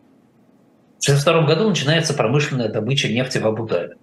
[1.00, 3.96] В 1962 году начинается промышленная добыча нефти в Абу-Даби.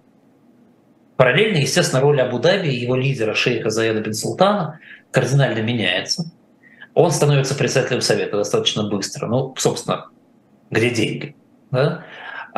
[1.15, 4.79] Параллельно, естественно, роль Абу-Даби и его лидера шейха Заяда бен Султана
[5.11, 6.31] кардинально меняется.
[6.93, 9.27] Он становится председателем Совета достаточно быстро.
[9.27, 10.07] Ну, собственно,
[10.69, 11.35] где деньги?
[11.71, 12.03] Да?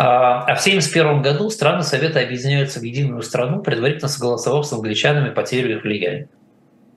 [0.02, 5.30] А, а в 1971 году страны Совета объединяются в единую страну, предварительно согласовав с англичанами
[5.30, 6.30] потерю их влияния.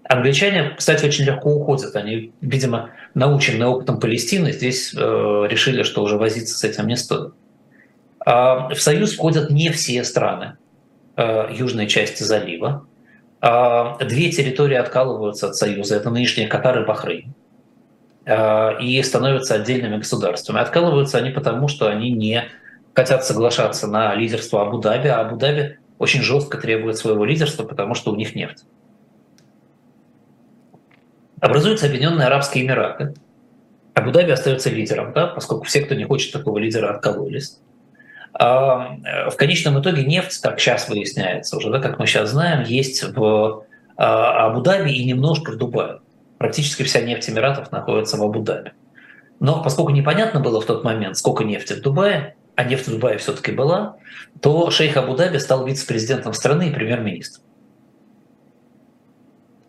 [0.04, 1.96] Англичане, кстати, очень легко уходят.
[1.96, 7.34] Они, видимо, наученные опытом Палестины, здесь э, решили, что уже возиться с этим не стоит.
[8.24, 10.58] А в Союз входят не все страны
[11.16, 12.86] Э, южной части залива.
[13.40, 15.96] А, две территории откалываются от Союза.
[15.96, 17.34] Это нынешние Катар и Бахрейн.
[18.80, 20.60] И становятся отдельными государствами.
[20.60, 22.44] Откалываются они потому, что они не
[22.94, 28.16] хотят соглашаться на лидерство Абу-Даби, а Абу-Даби очень жестко требует своего лидерства, потому что у
[28.16, 28.64] них нефть.
[31.40, 33.14] Образуются Объединенные Арабские Эмираты.
[33.94, 37.58] Абу-Даби остается лидером, да, поскольку все, кто не хочет такого лидера, откололись.
[38.32, 38.96] А,
[39.30, 43.64] в конечном итоге нефть, так сейчас выясняется уже, да, как мы сейчас знаем, есть в
[43.96, 46.00] а, Абу-Даби и немножко в Дубае.
[46.38, 48.72] Практически вся нефть Эмиратов находится в Абу-Даби.
[49.40, 53.18] Но поскольку непонятно было в тот момент, сколько нефти в Дубае, а нефть в Дубае
[53.18, 53.96] все-таки была,
[54.40, 57.44] то шейх Абу-Даби стал вице-президентом страны и премьер-министром.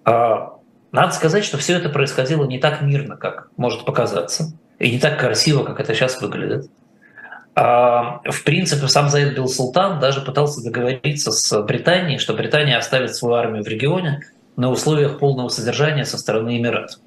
[0.06, 0.58] А,
[0.92, 5.20] надо сказать, что все это происходило не так мирно, как может показаться, и не так
[5.20, 6.70] красиво, как это сейчас выглядит.
[7.56, 13.36] В принципе, сам Заид Бил Султан даже пытался договориться с Британией, что Британия оставит свою
[13.36, 14.22] армию в регионе
[14.56, 17.00] на условиях полного содержания со стороны Эмиратов.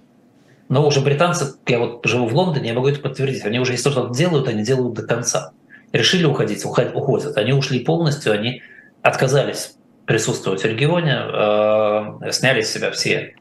[0.69, 3.91] Но уже британцы, я вот живу в Лондоне, я могу это подтвердить, они уже если
[3.91, 5.53] что-то делают, они делают до конца.
[5.93, 7.37] Решили уходить, уходят.
[7.37, 8.63] Они ушли полностью, они
[9.03, 9.77] отказались
[10.07, 13.35] присутствовать в регионе, э, сняли с себя все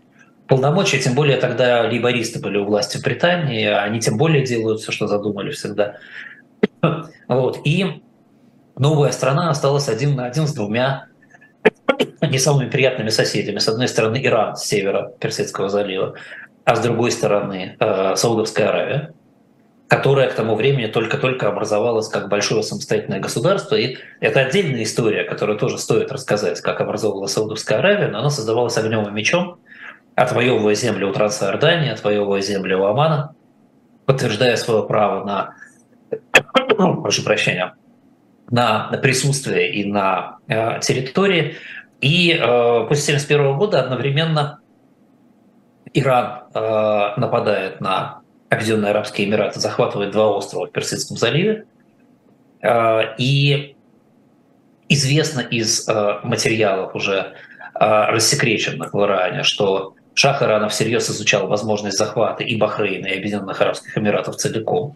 [0.47, 4.91] полномочия, тем более тогда лейбористы были у власти в Британии, они тем более делают все,
[4.91, 5.97] что задумали всегда.
[7.27, 7.61] Вот.
[7.65, 8.03] И
[8.77, 11.07] новая страна осталась один на один с двумя
[12.21, 13.59] не самыми приятными соседями.
[13.59, 16.15] С одной стороны Иран с севера Персидского залива,
[16.63, 19.13] а с другой стороны э, Саудовская Аравия,
[19.87, 23.75] которая к тому времени только-только образовалась как большое самостоятельное государство.
[23.75, 28.77] И это отдельная история, которую тоже стоит рассказать, как образовывалась Саудовская Аравия, но она создавалась
[28.77, 29.59] огнем и мечом,
[30.15, 33.35] отвоевывая земли у Трансиордании, отвоевывая земли у Омана,
[34.05, 35.55] подтверждая свое право на,
[37.01, 37.75] прошу прощения,
[38.49, 41.55] на, на присутствие и на э, территории.
[42.01, 42.37] И э,
[42.87, 44.59] после 1971 года одновременно
[45.93, 51.65] Иран э, нападает на Объединенные Арабские Эмираты, захватывает два острова в Персидском заливе.
[52.61, 53.75] Э, и
[54.89, 57.33] известно из э, материалов уже
[57.73, 63.59] э, рассекреченных в Иране, что Шах Ирана всерьез изучал возможность захвата и Бахрейна, и Объединенных
[63.59, 64.95] Арабских Эмиратов целиком.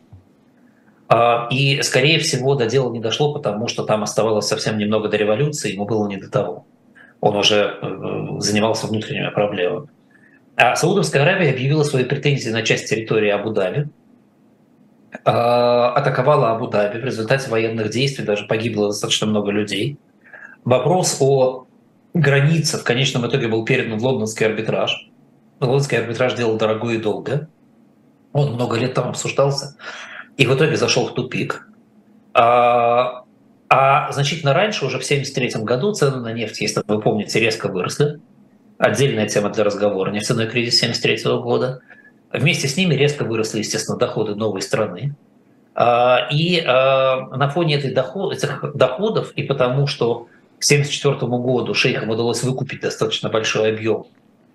[1.10, 5.18] Э, и, скорее всего, до дела не дошло, потому что там оставалось совсем немного до
[5.18, 6.66] революции, ему было не до того.
[7.20, 9.88] Он уже э, занимался внутренними проблемами.
[10.62, 13.88] А Саудовская Аравия объявила свои претензии на часть территории Абу-Даби,
[15.24, 17.00] а, атаковала Абу-Даби.
[17.00, 19.98] В результате военных действий даже погибло достаточно много людей.
[20.66, 21.66] Вопрос о
[22.14, 25.10] границе в конечном итоге был передан в лондонский арбитраж.
[25.62, 27.48] Лондонский арбитраж делал дорого и долго.
[28.34, 29.78] Он много лет там обсуждался
[30.36, 31.70] и в итоге зашел в тупик.
[32.34, 33.24] А,
[33.70, 38.20] а значительно раньше, уже в 1973 году, цены на нефть, если вы помните, резко выросли
[38.80, 41.82] отдельная тема для разговора, нефтяной кризис 1973 года.
[42.32, 45.16] Вместе с ними резко выросли, естественно, доходы новой страны.
[45.76, 50.28] А, и а, на фоне этих доходов, и потому что
[50.60, 54.06] к 1974 году шейхам удалось выкупить достаточно большой объем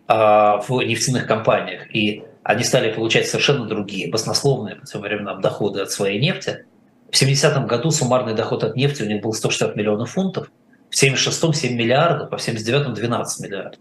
[0.08, 5.80] а, в нефтяных компаниях, и они стали получать совершенно другие, баснословные по тем временам доходы
[5.80, 6.64] от своей нефти.
[7.10, 10.50] В 70-м году суммарный доход от нефти у них был 160 миллионов фунтов,
[10.90, 13.80] в 76-м 7 миллиардов, а в 79-м 12 миллиардов.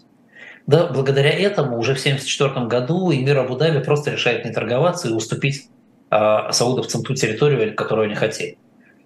[0.66, 5.70] Да, благодаря этому уже в 1974 году Эмир Абу-Даби просто решает не торговаться и уступить
[6.10, 8.58] э, саудовцам ту территорию, которую они хотели.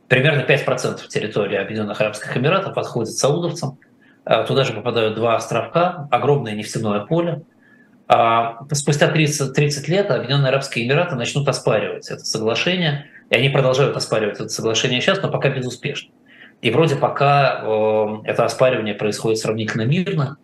[0.08, 3.80] Примерно 5% территории Объединенных Арабских Эмиратов отходит саудовцам.
[4.26, 7.42] Э, туда же попадают два островка, огромное нефтяное поле.
[8.08, 13.98] А спустя 30, 30 лет Объединенные Арабские Эмираты начнут оспаривать это соглашение, и они продолжают
[13.98, 16.12] оспаривать это соглашение сейчас, но пока безуспешно.
[16.62, 20.38] И вроде пока э, это оспаривание происходит сравнительно мирно,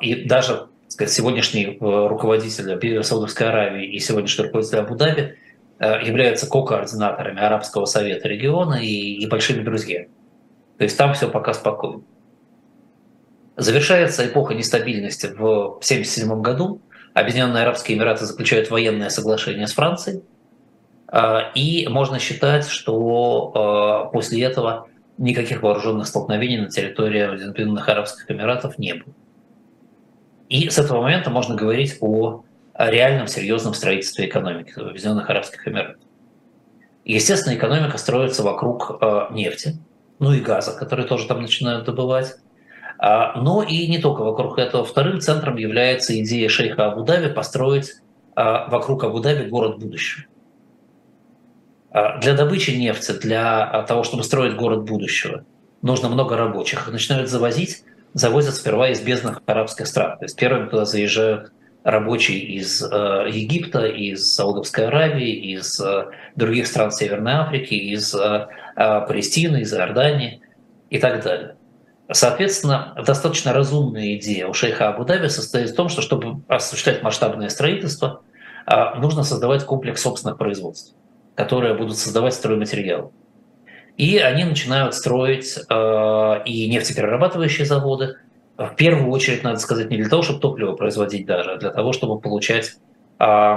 [0.00, 5.36] и даже сказать, сегодняшний э, руководитель Саудовской Аравии и сегодняшний руководитель Абу-Даби
[5.78, 10.08] э, являются ко-координаторами Арабского совета региона и, и большими друзьями.
[10.78, 12.02] То есть там все пока спокойно.
[13.56, 16.80] Завершается эпоха нестабильности в 1977 году.
[17.14, 20.22] Объединенные Арабские Эмираты заключают военное соглашение с Францией.
[21.08, 28.30] А, и можно считать, что а, после этого никаких вооруженных столкновений на территории Объединенных Арабских
[28.30, 29.14] Эмиратов не было.
[30.48, 32.44] И с этого момента можно говорить о
[32.76, 35.96] реальном серьезном строительстве экономики в Объединенных Арабских Эмиратах.
[37.04, 39.78] Естественно, экономика строится вокруг э, нефти,
[40.18, 42.36] ну и газа, который тоже там начинают добывать.
[42.98, 44.84] А, но и не только вокруг этого.
[44.84, 47.94] Вторым центром является идея шейха Абу-Даби построить
[48.34, 50.24] а, вокруг Абу-Даби город будущего.
[51.90, 55.44] А, для добычи нефти, для того, чтобы строить город будущего,
[55.82, 56.86] нужно много рабочих.
[56.86, 57.84] Их начинают завозить
[58.16, 60.18] завозят сперва из бездных арабских стран.
[60.18, 61.52] То есть первыми туда заезжают
[61.84, 62.86] рабочие из э,
[63.30, 69.74] Египта, из Саудовской Аравии, из э, других стран Северной Африки, из э, э, Палестины, из
[69.74, 70.40] Иордании
[70.88, 71.56] и так далее.
[72.10, 78.22] Соответственно, достаточно разумная идея у шейха Абу-Даби состоит в том, что чтобы осуществлять масштабное строительство,
[78.66, 80.94] э, нужно создавать комплекс собственных производств,
[81.34, 83.10] которые будут создавать стройматериалы.
[83.96, 88.16] И они начинают строить э, и нефтеперерабатывающие заводы.
[88.58, 91.92] В первую очередь, надо сказать, не для того, чтобы топливо производить даже, а для того,
[91.92, 92.76] чтобы получать
[93.18, 93.56] э,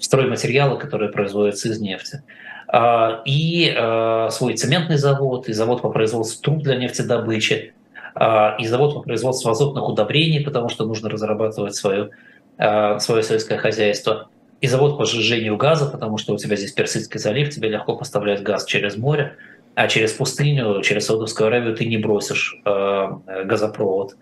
[0.00, 2.22] стройматериалы, которые производятся из нефти.
[2.70, 7.72] Э, и э, свой цементный завод, и завод по производству труб для нефтедобычи,
[8.14, 12.10] э, и завод по производству азотных удобрений, потому что нужно разрабатывать свое,
[12.58, 14.28] э, свое сельское хозяйство.
[14.60, 18.42] и завод по сжижению газа, потому что у тебя здесь Персидский залив, тебе легко поставлять
[18.42, 19.36] газ через море,
[19.78, 23.08] а через пустыню, через Саудовскую Аравию ты не бросишь э,
[23.44, 24.16] газопровод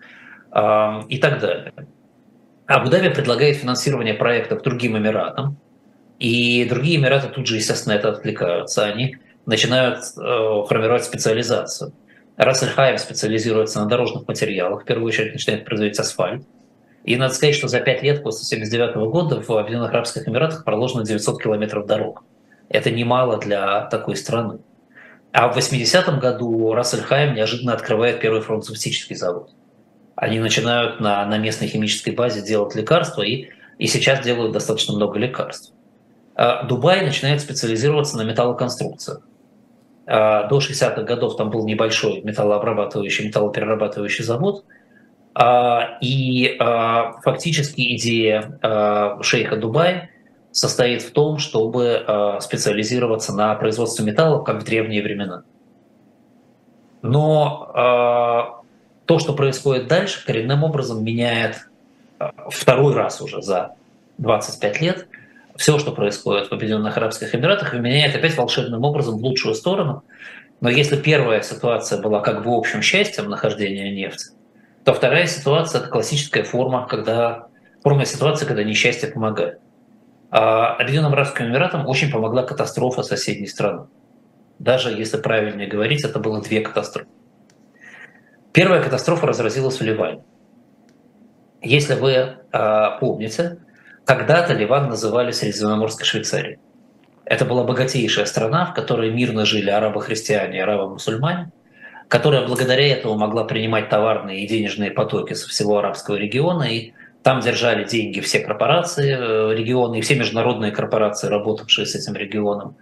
[0.51, 1.73] э, и так далее.
[2.67, 5.57] Абу-Даби предлагает финансирование проектов другим Эмиратам,
[6.19, 8.85] и другие Эмираты тут же, естественно, это отвлекаются.
[8.85, 11.91] Они начинают э, формировать специализацию.
[12.35, 16.43] Рассельхайм специализируется на дорожных материалах, в первую очередь начинает производить асфальт.
[17.03, 21.03] И надо сказать, что за пять лет после 1979 года в Объединенных Арабских Эмиратах проложено
[21.03, 22.23] 900 километров дорог.
[22.69, 24.59] Это немало для такой страны.
[25.37, 29.51] А в 80-м году Рассельхайм неожиданно открывает первый фармацевтический завод.
[30.15, 35.19] Они начинают на, на местной химической базе делать лекарства и, и сейчас делают достаточно много
[35.19, 35.73] лекарств.
[36.33, 39.21] А Дубай начинает специализироваться на металлоконструкциях.
[40.07, 44.65] А до 60-х годов там был небольшой металлообрабатывающий, металлоперерабатывающий завод–
[45.39, 46.57] а, и
[47.23, 48.57] фактически идея
[49.21, 50.09] шейха Дубай
[50.57, 55.43] состоит в том, чтобы специализироваться на производстве металлов, как в древние времена.
[57.03, 58.63] Но
[59.05, 61.69] то, что происходит дальше, коренным образом меняет
[62.49, 63.75] второй раз уже за
[64.17, 65.07] 25 лет
[65.55, 70.03] все, что происходит в Объединенных Арабских Эмиратах, меняет опять волшебным образом в лучшую сторону.
[70.59, 74.31] Но если первая ситуация была как бы общим счастьем нахождения нефти,
[74.83, 77.47] то вторая ситуация– это классическая форма, когда
[77.83, 79.59] форма ситуации, когда несчастье помогает.
[80.29, 83.87] А Объединенным Арабским Эмиратам очень помогла катастрофа соседней страны.
[84.59, 87.07] Даже если правильнее говорить, это было две катастрофы.
[88.51, 90.23] Первая катастрофа разразилась в Ливане.
[91.61, 92.35] Если вы э,
[92.99, 93.59] помните,
[94.05, 96.59] когда-то Ливан называли Средиземноморской Швейцарией.
[97.25, 101.51] Это была богатейшая страна, в которой мирно жили арабо-христиане и арабо-мусульмане
[102.07, 106.93] которая благодаря этому могла принимать товарные и денежные потоки со всего арабского региона, и
[107.27, 112.77] там держали деньги все корпорации э, региона и все международные корпорации, работавшие с этим регионом.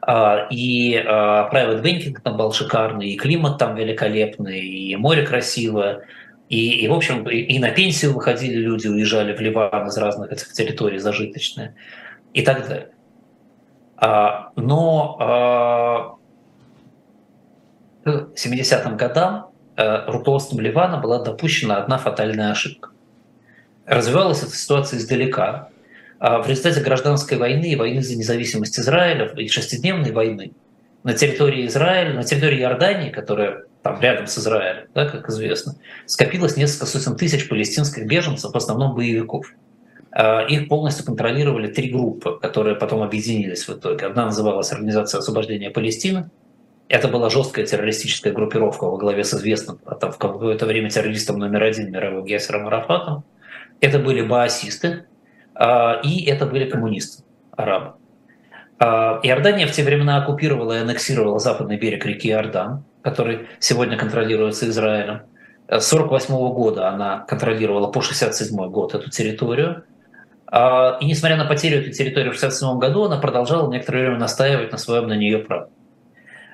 [0.00, 6.06] А, и а, private banking там был шикарный, и климат там великолепный, и море красивое,
[6.48, 10.50] и, и в общем, и, на пенсию выходили люди, уезжали в Ливан из разных этих
[10.54, 11.74] территорий зажиточные
[12.32, 12.88] и так далее.
[13.98, 16.16] А, но
[18.02, 22.92] к 70-м годам э, руководством Ливана была допущена одна фатальная ошибка.
[23.90, 25.68] Развивалась эта ситуация издалека.
[26.20, 30.52] А в результате гражданской войны и войны за независимость Израиля и шестидневной войны
[31.02, 35.74] на территории Израиля, на территории Иордании, которая там рядом с Израилем, да, как известно,
[36.06, 39.52] скопилось несколько сотен тысяч палестинских беженцев, в основном боевиков.
[40.12, 44.06] А их полностью контролировали три группы, которые потом объединились в итоге.
[44.06, 46.30] Одна называлась Организация освобождения Палестины,
[46.86, 51.38] это была жесткая террористическая группировка во главе с известным а там, в какое-то время террористом
[51.38, 53.24] номер один мировым Гессером Арафатом.
[53.80, 55.04] Это были баасисты,
[55.54, 57.24] а, и это были коммунисты,
[57.56, 57.94] арабы.
[58.78, 64.68] А, Иордания в те времена оккупировала и аннексировала западный берег реки Иордан, который сегодня контролируется
[64.68, 65.22] Израилем.
[65.68, 69.84] С 1948 года она контролировала по 1967 год эту территорию.
[70.52, 74.78] И несмотря на потерю этой территории в 1967 году, она продолжала некоторое время настаивать на
[74.78, 75.68] своем на нее праве.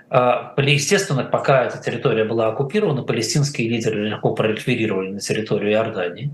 [0.09, 6.31] А, естественно, пока эта территория была оккупирована, палестинские лидеры легко пролиферировали на территорию Иордании.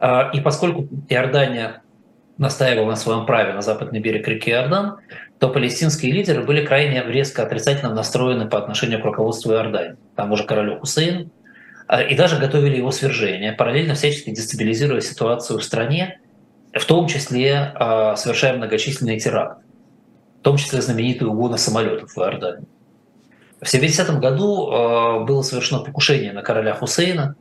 [0.00, 1.82] А, и поскольку Иордания
[2.38, 4.96] настаивала на своем праве на западный берег реки Иордан,
[5.38, 10.44] то палестинские лидеры были крайне резко отрицательно настроены по отношению к руководству Иордании, тому же
[10.44, 11.30] королю Хусейну,
[11.86, 16.18] а, и даже готовили его свержение, параллельно всячески дестабилизируя ситуацию в стране,
[16.72, 17.74] в том числе
[18.16, 19.64] совершая многочисленные теракты,
[20.38, 22.64] в том числе знаменитые угоны самолетов в Иордании.
[23.60, 24.66] В 70 году
[25.26, 27.34] было совершено покушение на короля Хусейна,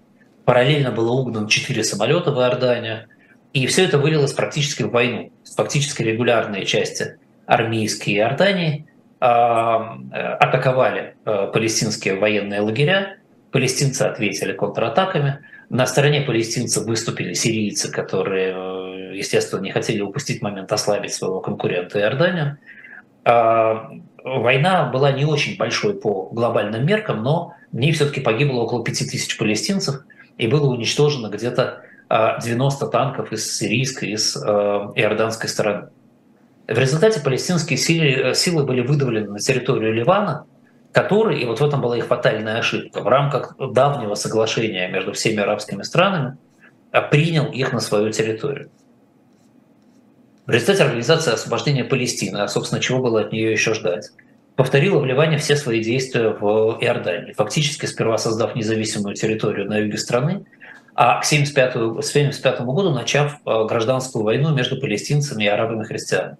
[0.49, 3.05] параллельно было угнано четыре самолета в Иорданию,
[3.53, 5.31] и все это вылилось практически в войну.
[5.55, 8.87] Фактически регулярные части армейские Иордании
[9.21, 13.17] э, атаковали э, палестинские военные лагеря,
[13.51, 21.13] палестинцы ответили контратаками, на стороне палестинцев выступили сирийцы, которые, естественно, не хотели упустить момент ослабить
[21.13, 22.57] своего конкурента Иорданию.
[23.23, 23.91] А,
[24.23, 29.37] война была не очень большой по глобальным меркам, но в ней все-таки погибло около 5000
[29.37, 30.05] палестинцев
[30.39, 35.89] и было уничтожено где-то 90 а, танков из сирийской, из а, иорданской стороны.
[36.67, 40.45] В результате палестинские силы, силы были выдавлены на территорию Ливана,
[40.91, 45.41] который, и вот в этом была их фатальная ошибка, в рамках давнего соглашения между всеми
[45.41, 46.37] арабскими странами,
[47.11, 48.71] принял их на свою территорию.
[50.45, 54.09] В результате Организация освобождения Палестины, а, собственно, чего было от нее еще ждать,
[54.59, 59.97] повторила в Ливане все свои действия в Иордании, фактически сперва создав независимую территорию на юге
[59.97, 60.43] страны,
[60.95, 66.35] а к 1975, году начав э, гражданскую войну между палестинцами и арабами-христианами.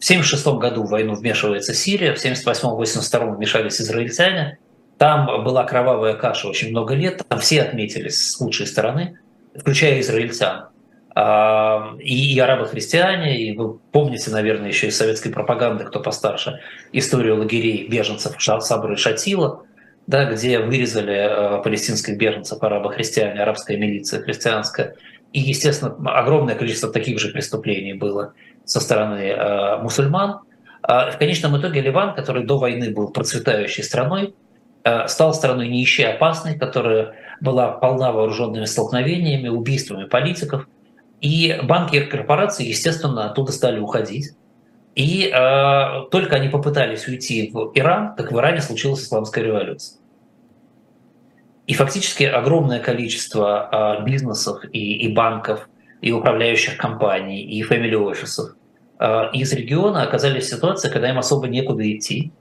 [0.00, 4.56] В 1976 году в войну вмешивается Сирия, в 1978-1982 вмешались израильтяне.
[4.96, 9.18] Там была кровавая каша очень много лет, там все отметились с лучшей стороны,
[9.54, 10.68] включая израильтян.
[11.16, 16.58] И, арабы-христиане, и вы помните, наверное, еще из советской пропаганды, кто постарше,
[16.90, 19.62] историю лагерей беженцев Сабры и Шатила,
[20.08, 24.96] да, где вырезали э, палестинских беженцев арабо-христиане, арабская милиция христианская.
[25.32, 28.34] И, естественно, огромное количество таких же преступлений было
[28.64, 30.40] со стороны э, мусульман.
[30.82, 34.34] А в конечном итоге Ливан, который до войны был процветающей страной,
[34.82, 40.66] э, стал страной нищей, опасной, которая была полна вооруженными столкновениями, убийствами политиков–
[41.24, 44.32] и банки и корпорации, естественно, оттуда стали уходить.
[44.94, 49.98] И э, только они попытались уйти в Иран, как в Иране случилась исламская революция.
[51.66, 55.66] И фактически огромное количество э, бизнесов и, и банков,
[56.02, 58.54] и управляющих компаний, и фэмили-офисов
[58.98, 62.32] э, из региона оказались в ситуации, когда им особо некуда идти.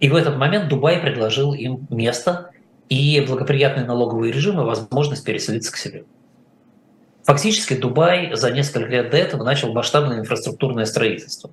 [0.00, 2.52] И в этот момент Дубай предложил им место
[2.88, 6.04] и благоприятный налоговый режим и возможность переселиться к себе.
[7.24, 11.50] Фактически Дубай за несколько лет до этого начал масштабное инфраструктурное строительство.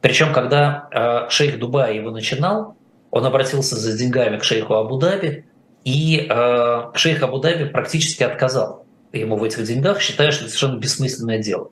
[0.00, 2.76] Причем, когда э, шейх Дубая его начинал,
[3.10, 5.44] он обратился за деньгами к шейху Абу-Даби,
[5.84, 11.38] и э, шейх Абу-Даби практически отказал ему в этих деньгах, считая, что это совершенно бессмысленное
[11.38, 11.70] дело.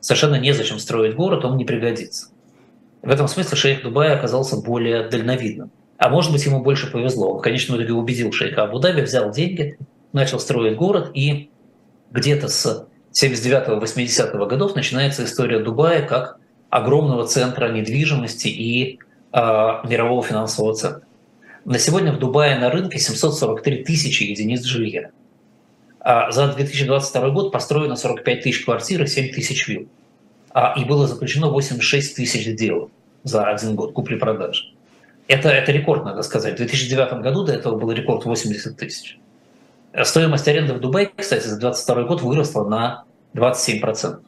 [0.00, 2.28] Совершенно незачем строить город, он не пригодится.
[3.02, 5.70] В этом смысле шейх Дубая оказался более дальновидным.
[5.98, 7.32] А может быть, ему больше повезло.
[7.32, 9.76] Он в конечном итоге убедил шейха Абу-Даби, взял деньги,
[10.12, 11.50] начал строить город, и
[12.10, 16.38] где-то с 79-80-х годов начинается история Дубая как
[16.70, 18.98] огромного центра недвижимости и
[19.32, 21.02] э, мирового финансового центра.
[21.64, 25.10] На сегодня в Дубае на рынке 743 тысячи единиц жилья.
[26.00, 29.88] А за 2022 год построено 45 тысяч квартир и 7 тысяч вилл.
[30.50, 32.90] А, и было заключено 86 тысяч сделок
[33.24, 34.72] за один год купли-продажи.
[35.26, 36.54] Это, это рекорд, надо сказать.
[36.54, 39.18] В 2009 году до этого был рекорд 80 тысяч.
[40.02, 44.20] Стоимость аренды в Дубае, кстати, за 2022 год выросла на 27%.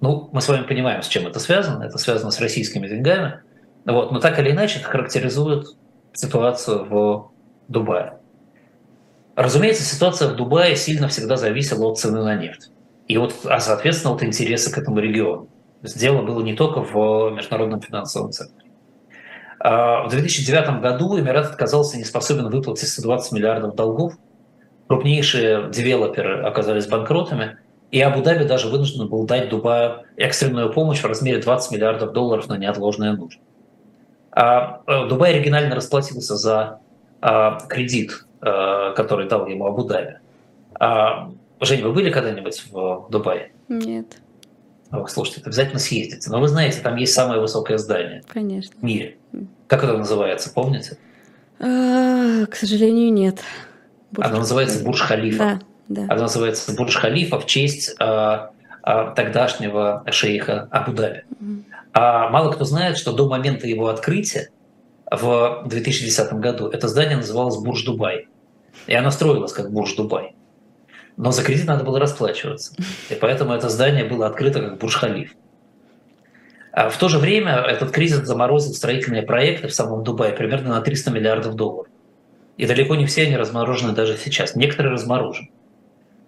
[0.00, 1.84] Ну, мы с вами понимаем, с чем это связано.
[1.84, 3.40] Это связано с российскими деньгами.
[3.84, 4.12] Вот.
[4.12, 5.66] Но так или иначе это характеризует
[6.14, 7.30] ситуацию в
[7.68, 8.14] Дубае.
[9.36, 12.70] Разумеется, ситуация в Дубае сильно всегда зависела от цены на нефть.
[13.08, 15.44] И вот, а соответственно, от интереса к этому региону.
[15.82, 18.68] То есть дело было не только в международном финансовом центре.
[19.58, 24.14] А в 2009 году Эмират отказался не способен выплатить 120 миллиардов долгов–
[24.90, 27.58] крупнейшие девелоперы оказались банкротами,
[27.92, 32.58] и Абу-Даби даже вынужден был дать Дубаю экстренную помощь в размере 20 миллиардов долларов на
[32.58, 33.40] неотложные нужды.
[34.32, 36.80] А э, Дубай оригинально расплатился за
[37.20, 40.16] а, кредит, а, который дал ему Абу-Даби.
[40.74, 41.30] А,
[41.60, 43.52] Жень, вы были когда-нибудь в Дубае?
[43.68, 44.18] Нет.
[44.90, 46.28] Ох, слушайте, обязательно съездите.
[46.30, 48.72] Но вы знаете, там есть самое высокое здание Конечно.
[48.76, 49.18] в мире.
[49.68, 50.98] Как это называется, помните?
[51.60, 53.40] А, к сожалению, нет.
[54.12, 55.38] Бурдж Она называется Бурдж-Халифа.
[55.38, 56.02] Да, да.
[56.12, 61.24] Она называется Бурдж-Халифа в честь э, э, тогдашнего шейха Абу-Даби.
[61.30, 61.64] Угу.
[61.92, 64.50] А мало кто знает, что до момента его открытия
[65.10, 68.28] в 2010 году это здание называлось Бурдж-Дубай.
[68.86, 70.34] И оно строилось как Бурдж-Дубай.
[71.16, 72.74] Но за кредит надо было расплачиваться.
[73.10, 75.34] И поэтому это здание было открыто как Бурдж-Халифа.
[76.72, 80.80] А в то же время этот кризис заморозил строительные проекты в самом Дубае примерно на
[80.80, 81.88] 300 миллиардов долларов.
[82.60, 84.54] И далеко не все они разморожены даже сейчас.
[84.54, 85.48] Некоторые разморожены.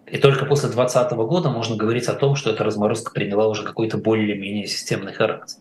[0.06, 3.98] И только после 2020 года можно говорить о том, что эта разморозка приняла уже какой-то
[3.98, 5.58] более-менее системный характер.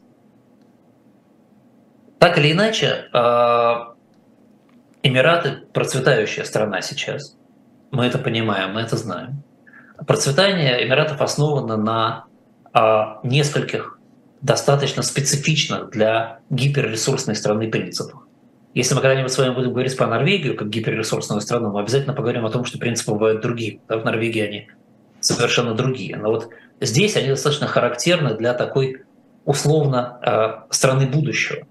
[2.19, 3.95] Так или иначе, а,
[5.03, 7.35] Эмираты– процветающая страна сейчас.
[7.91, 9.43] Мы это понимаем, мы это знаем.
[10.07, 12.25] Процветание Эмиратов основано на
[12.71, 13.99] а, нескольких
[14.39, 18.25] достаточно специфичных для гиперресурсной страны принципах.
[18.73, 22.45] Если мы когда-нибудь с вами будем говорить про Норвегию как гиперресурсную страну, мы обязательно поговорим
[22.45, 23.81] о том, что принципы бывают другие.
[23.89, 24.67] Да, в Норвегии они
[25.19, 26.15] совершенно другие.
[26.15, 26.49] Но вот
[26.79, 29.03] здесь они достаточно характерны для такой
[29.43, 30.19] условно
[30.69, 31.67] э, страны будущего.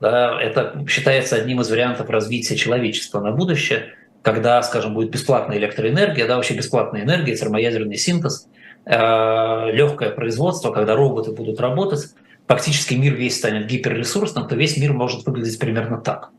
[0.00, 6.26] Да, это считается одним из вариантов развития человечества на будущее, когда, скажем, будет бесплатная электроэнергия,
[6.26, 8.48] да, вообще бесплатная энергия, термоядерный синтез,
[8.86, 12.14] э, легкое производство, когда роботы будут работать,
[12.46, 16.30] фактически мир весь станет гиперресурсным, то весь мир может выглядеть примерно так.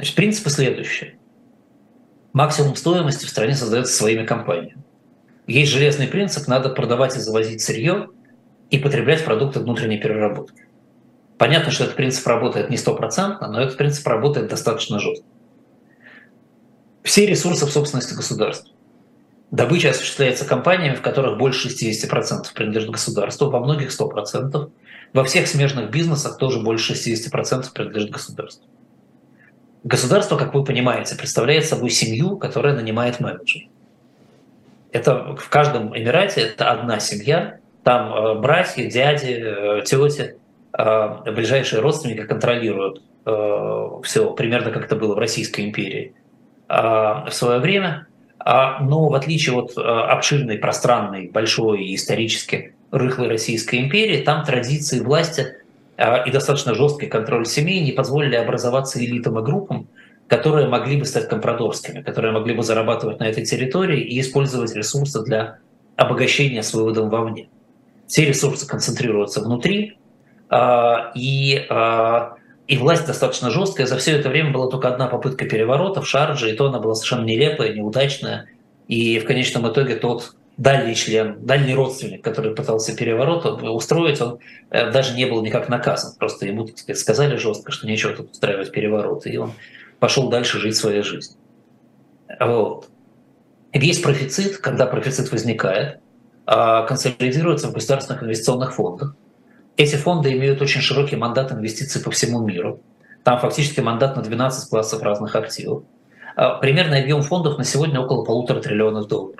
[0.00, 1.18] Значит, принципы следующие.
[2.32, 4.82] Максимум стоимости в стране создается своими компаниями.
[5.46, 8.08] Есть железный принцип, надо продавать и завозить сырье
[8.70, 10.64] и потреблять продукты внутренней переработки.
[11.36, 15.26] Понятно, что этот принцип работает не стопроцентно, но этот принцип работает достаточно жестко.
[17.02, 18.72] Все ресурсы в собственности государства.
[19.50, 24.70] Добыча осуществляется компаниями, в которых больше 60% принадлежит государству, во многих 100%.
[25.12, 28.64] Во всех смежных бизнесах тоже больше 60% принадлежит государству.
[29.82, 33.64] Государство, как вы понимаете, представляет собой семью, которая нанимает менеджера.
[34.92, 40.36] Это в каждом Эмирате это одна семья, там э, братья, дяди, э, тети,
[40.76, 43.02] э, ближайшие родственники контролируют
[44.02, 46.14] все, примерно как это было в Российской империи
[46.66, 48.06] в свое время.
[48.38, 55.00] А, но в отличие от обширной, пространной, большой и исторически рыхлой Российской империи, там традиции
[55.00, 55.58] власти
[56.00, 59.88] и достаточно жесткий контроль семей не позволили образоваться элитам и группам,
[60.28, 65.22] которые могли бы стать компрадорскими, которые могли бы зарабатывать на этой территории и использовать ресурсы
[65.22, 65.58] для
[65.96, 67.48] обогащения с выводом вовне.
[68.06, 69.98] Все ресурсы концентрируются внутри,
[70.48, 72.36] а, и, а,
[72.66, 73.86] и власть достаточно жесткая.
[73.86, 76.94] За все это время была только одна попытка переворота в Шарже, и то она была
[76.94, 78.46] совершенно нелепая, неудачная.
[78.88, 84.90] И в конечном итоге тот дальний член, дальний родственник, который пытался переворот устроить, он э,
[84.90, 86.12] даже не был никак наказан.
[86.18, 89.26] Просто ему так сказать, сказали жестко, что нечего тут устраивать переворот.
[89.26, 89.52] И он
[90.00, 91.38] пошел дальше жить своей жизнью.
[92.38, 92.88] Вот.
[93.72, 96.00] Весь профицит, когда профицит возникает,
[96.44, 99.14] а, консолидируется в государственных инвестиционных фондах.
[99.78, 102.80] Эти фонды имеют очень широкий мандат инвестиций по всему миру.
[103.24, 105.84] Там фактически мандат на 12 классов разных активов.
[106.36, 109.39] А, примерный объем фондов на сегодня около полутора триллионов долларов.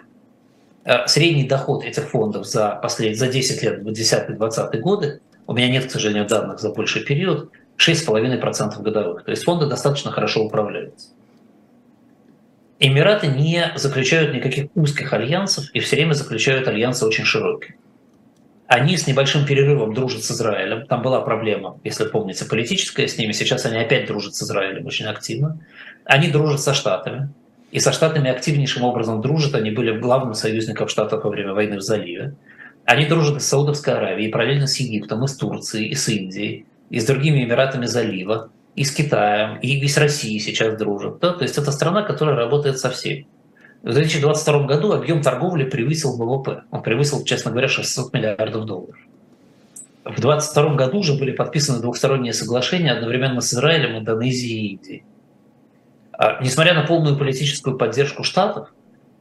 [0.91, 3.16] А, средний доход этих фондов за, послед...
[3.16, 8.82] за 10 лет, 10-20 годы, у меня нет, к сожалению, данных за больший период, 6,5%
[8.82, 9.24] годовых.
[9.24, 11.11] То есть фонды достаточно хорошо управляются.
[12.80, 17.76] Эмираты не заключают никаких узких альянсов и все время заключают альянсы очень широкие.
[18.66, 20.86] Они с небольшим перерывом дружат с Израилем.
[20.88, 23.30] Там была проблема, если помните, политическая с ними.
[23.30, 25.61] Сейчас они опять дружат с Израилем очень активно.
[26.05, 27.32] Они дружат со Штатами.
[27.73, 29.55] И со Штатами активнейшим образом дружат.
[29.55, 32.35] Они были главным союзником Штатов во время войны в заливе.
[32.85, 36.66] Они дружат и с Саудовской Аравией, параллельно с Египтом, и с Турцией, и с Индией
[36.91, 41.21] и с другими Эмиратами залива, и с Китаем, и с Россией сейчас дружат.
[41.21, 41.33] Да?
[41.33, 43.27] То есть это страна, которая работает со всеми.
[43.83, 46.64] В 2022 году объем торговли превысил ВВП.
[46.71, 48.97] Он превысил, честно говоря, 600 миллиардов долларов.
[50.05, 55.05] В 2022 году уже были подписаны двухсторонние соглашения одновременно с Израилем, Индонезией и Индией.
[56.21, 58.68] А, несмотря на полную политическую поддержку Штатов,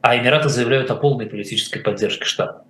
[0.02, 2.62] а Эмираты заявляют о полной политической поддержке Штатов,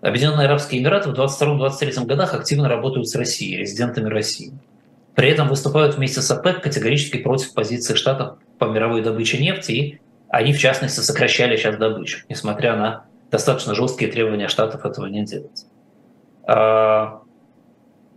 [0.00, 4.52] Объединенные Арабские Эмираты в 22-23 годах активно работают с Россией, резидентами России.
[5.14, 10.00] При этом выступают вместе с ОПЕК категорически против позиции Штатов по мировой добыче нефти, и
[10.30, 15.64] они, в частности, сокращали сейчас добычу, несмотря на достаточно жесткие требования Штатов этого не делать.
[16.44, 17.22] А,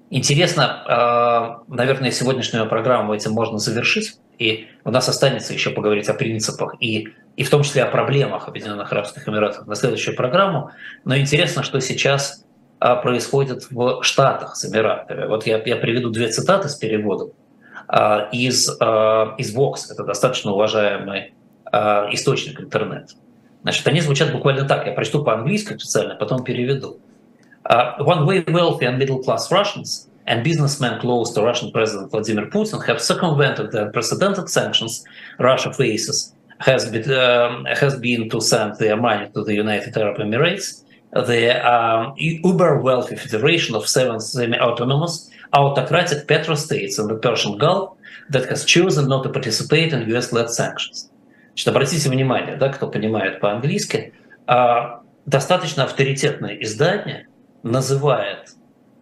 [0.09, 6.13] интересно, а, наверное, сегодняшнюю программу этим можно завершить, и у нас останется еще поговорить о
[6.13, 10.71] принципах и и в том числе о проблемах Объединенных Арабских Эмиратов на следующую программу.
[11.05, 12.43] Но интересно, что сейчас
[12.79, 15.25] а, происходит в Штатах с Эмиратами.
[15.25, 17.31] Вот я, я приведу две цитаты с переводом
[17.87, 21.33] а, из, а, из Vox, это достаточно уважаемый
[22.11, 23.13] источник интернета.
[23.61, 24.87] Значит, они звучат буквально так.
[24.87, 26.99] Я прочту по-английски специально, потом переведу.
[27.63, 32.85] One way wealthy and middle class Russians and businessmen close to Russian President Vladimir Putin
[32.85, 35.03] have circumvented the unprecedented sanctions
[35.39, 40.17] Russia faces has been, um, has been to send their money to the United Arab
[40.17, 47.97] Emirates, the um, uber wealthy federation of seven semi-autonomous autocratic petrostates in the Persian Gulf
[48.29, 51.09] that has chosen not to participate in US-led sanctions.
[51.55, 54.13] Значит, обратите внимание, да, кто понимает по-английски,
[55.25, 57.27] достаточно авторитетное издание
[57.63, 58.53] называет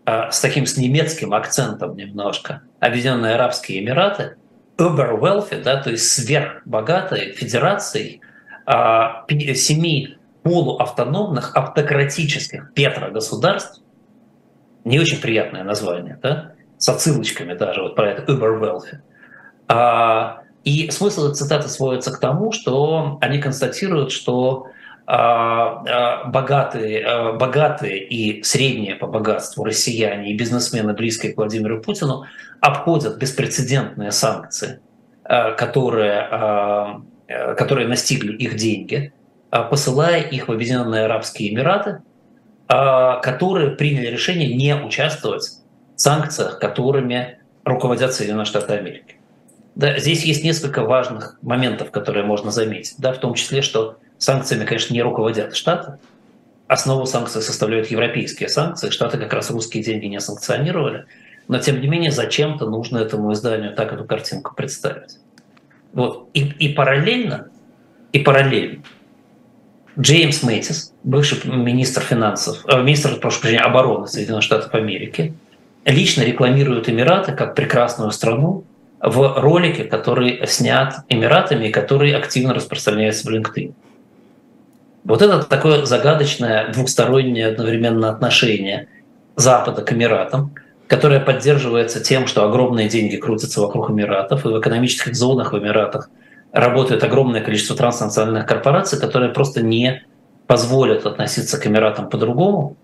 [0.08, 4.38] с таким с немецким акцентом немножко Объединенные Арабские Эмираты
[4.78, 8.22] uber wealthy, да, то есть сверхбогатой федерацией
[8.66, 13.82] а, семи полуавтономных автократических петрогосударств,
[14.86, 19.00] не очень приятное название, да, с отсылочками даже вот про это uber wealthy.
[19.68, 24.77] А, и смысл этой цитаты сводится к тому, что они констатируют, что а, а,
[25.08, 32.26] богатые, а, богатые и средние по богатству россияне и бизнесмены, близкие к Владимиру Путину,
[32.60, 34.82] обходят беспрецедентные санкции,
[35.24, 37.00] которые,
[37.56, 39.14] которые настигли их деньги,
[39.50, 42.02] посылая их в Объединенные Арабские Эмираты,
[42.68, 45.44] которые приняли решение не участвовать
[45.96, 49.16] в санкциях, которыми руководят Соединенные Штаты Америки.
[49.76, 54.66] Да, здесь есть несколько важных моментов, которые можно заметить, да, в том числе, что Санкциями,
[54.66, 55.94] конечно, не руководят Штаты.
[56.68, 58.90] Основу санкций составляют европейские санкции.
[58.90, 61.06] Штаты как раз русские деньги не санкционировали.
[61.48, 65.18] Но, тем не менее, зачем-то нужно этому изданию так эту картинку представить.
[65.94, 66.30] Вот.
[66.34, 67.48] И, и параллельно,
[68.12, 68.84] и параллельно
[70.00, 75.34] Джеймс Мэтис, бывший министр финансов, э, министр, прошу прощения, обороны Соединенных Штатов Америки,
[75.86, 78.64] лично рекламирует Эмираты как прекрасную страну
[79.00, 83.74] в ролике, который снят Эмиратами и который активно распространяется в LinkedIn.
[85.08, 88.90] Вот это такое загадочное двухстороннее одновременно отношение
[89.38, 90.54] Запада к Эмиратам,
[90.88, 96.10] которое поддерживается тем, что огромные деньги крутятся вокруг Эмиратов, и в экономических зонах в Эмиратах
[96.52, 100.04] работает огромное количество транснациональных корпораций, которые просто не
[100.46, 102.76] позволят относиться к Эмиратам по-другому.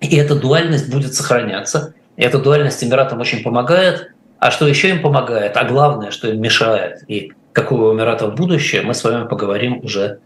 [0.00, 1.94] И эта дуальность будет сохраняться.
[2.16, 4.10] И эта дуальность Эмиратам очень помогает.
[4.40, 8.82] А что еще им помогает, а главное, что им мешает, и какое у Эмиратов будущее,
[8.82, 10.18] мы с вами поговорим уже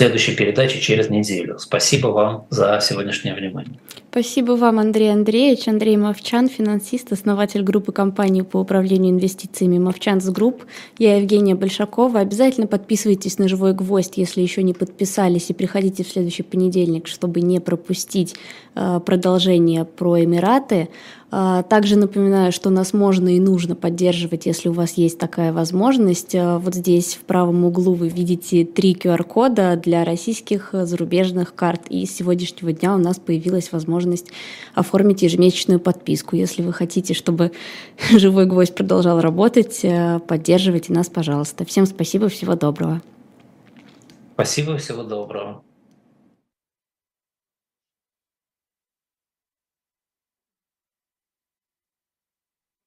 [0.00, 1.58] следующей передаче через неделю.
[1.58, 3.78] Спасибо вам за сегодняшнее внимание.
[4.10, 5.68] Спасибо вам, Андрей Андреевич.
[5.68, 10.64] Андрей Мовчан, финансист, основатель группы компаний по управлению инвестициями Movchan's Group.
[10.98, 12.18] Я Евгения Большакова.
[12.18, 17.40] Обязательно подписывайтесь на «Живой гвоздь», если еще не подписались, и приходите в следующий понедельник, чтобы
[17.40, 18.34] не пропустить
[18.74, 20.88] э, продолжение про Эмираты.
[21.32, 26.34] А, также напоминаю, что нас можно и нужно поддерживать, если у вас есть такая возможность.
[26.34, 31.82] А, вот здесь в правом углу вы видите три QR-кода для российских э, зарубежных карт.
[31.88, 33.99] И с сегодняшнего дня у нас появилась возможность
[34.74, 36.36] оформить ежемесячную подписку.
[36.36, 37.52] Если вы хотите, чтобы
[38.10, 41.64] «Живой гвоздь» продолжал работать, э, поддерживайте нас, пожалуйста.
[41.64, 43.02] Всем спасибо, всего доброго.
[44.34, 45.62] Спасибо, всего доброго.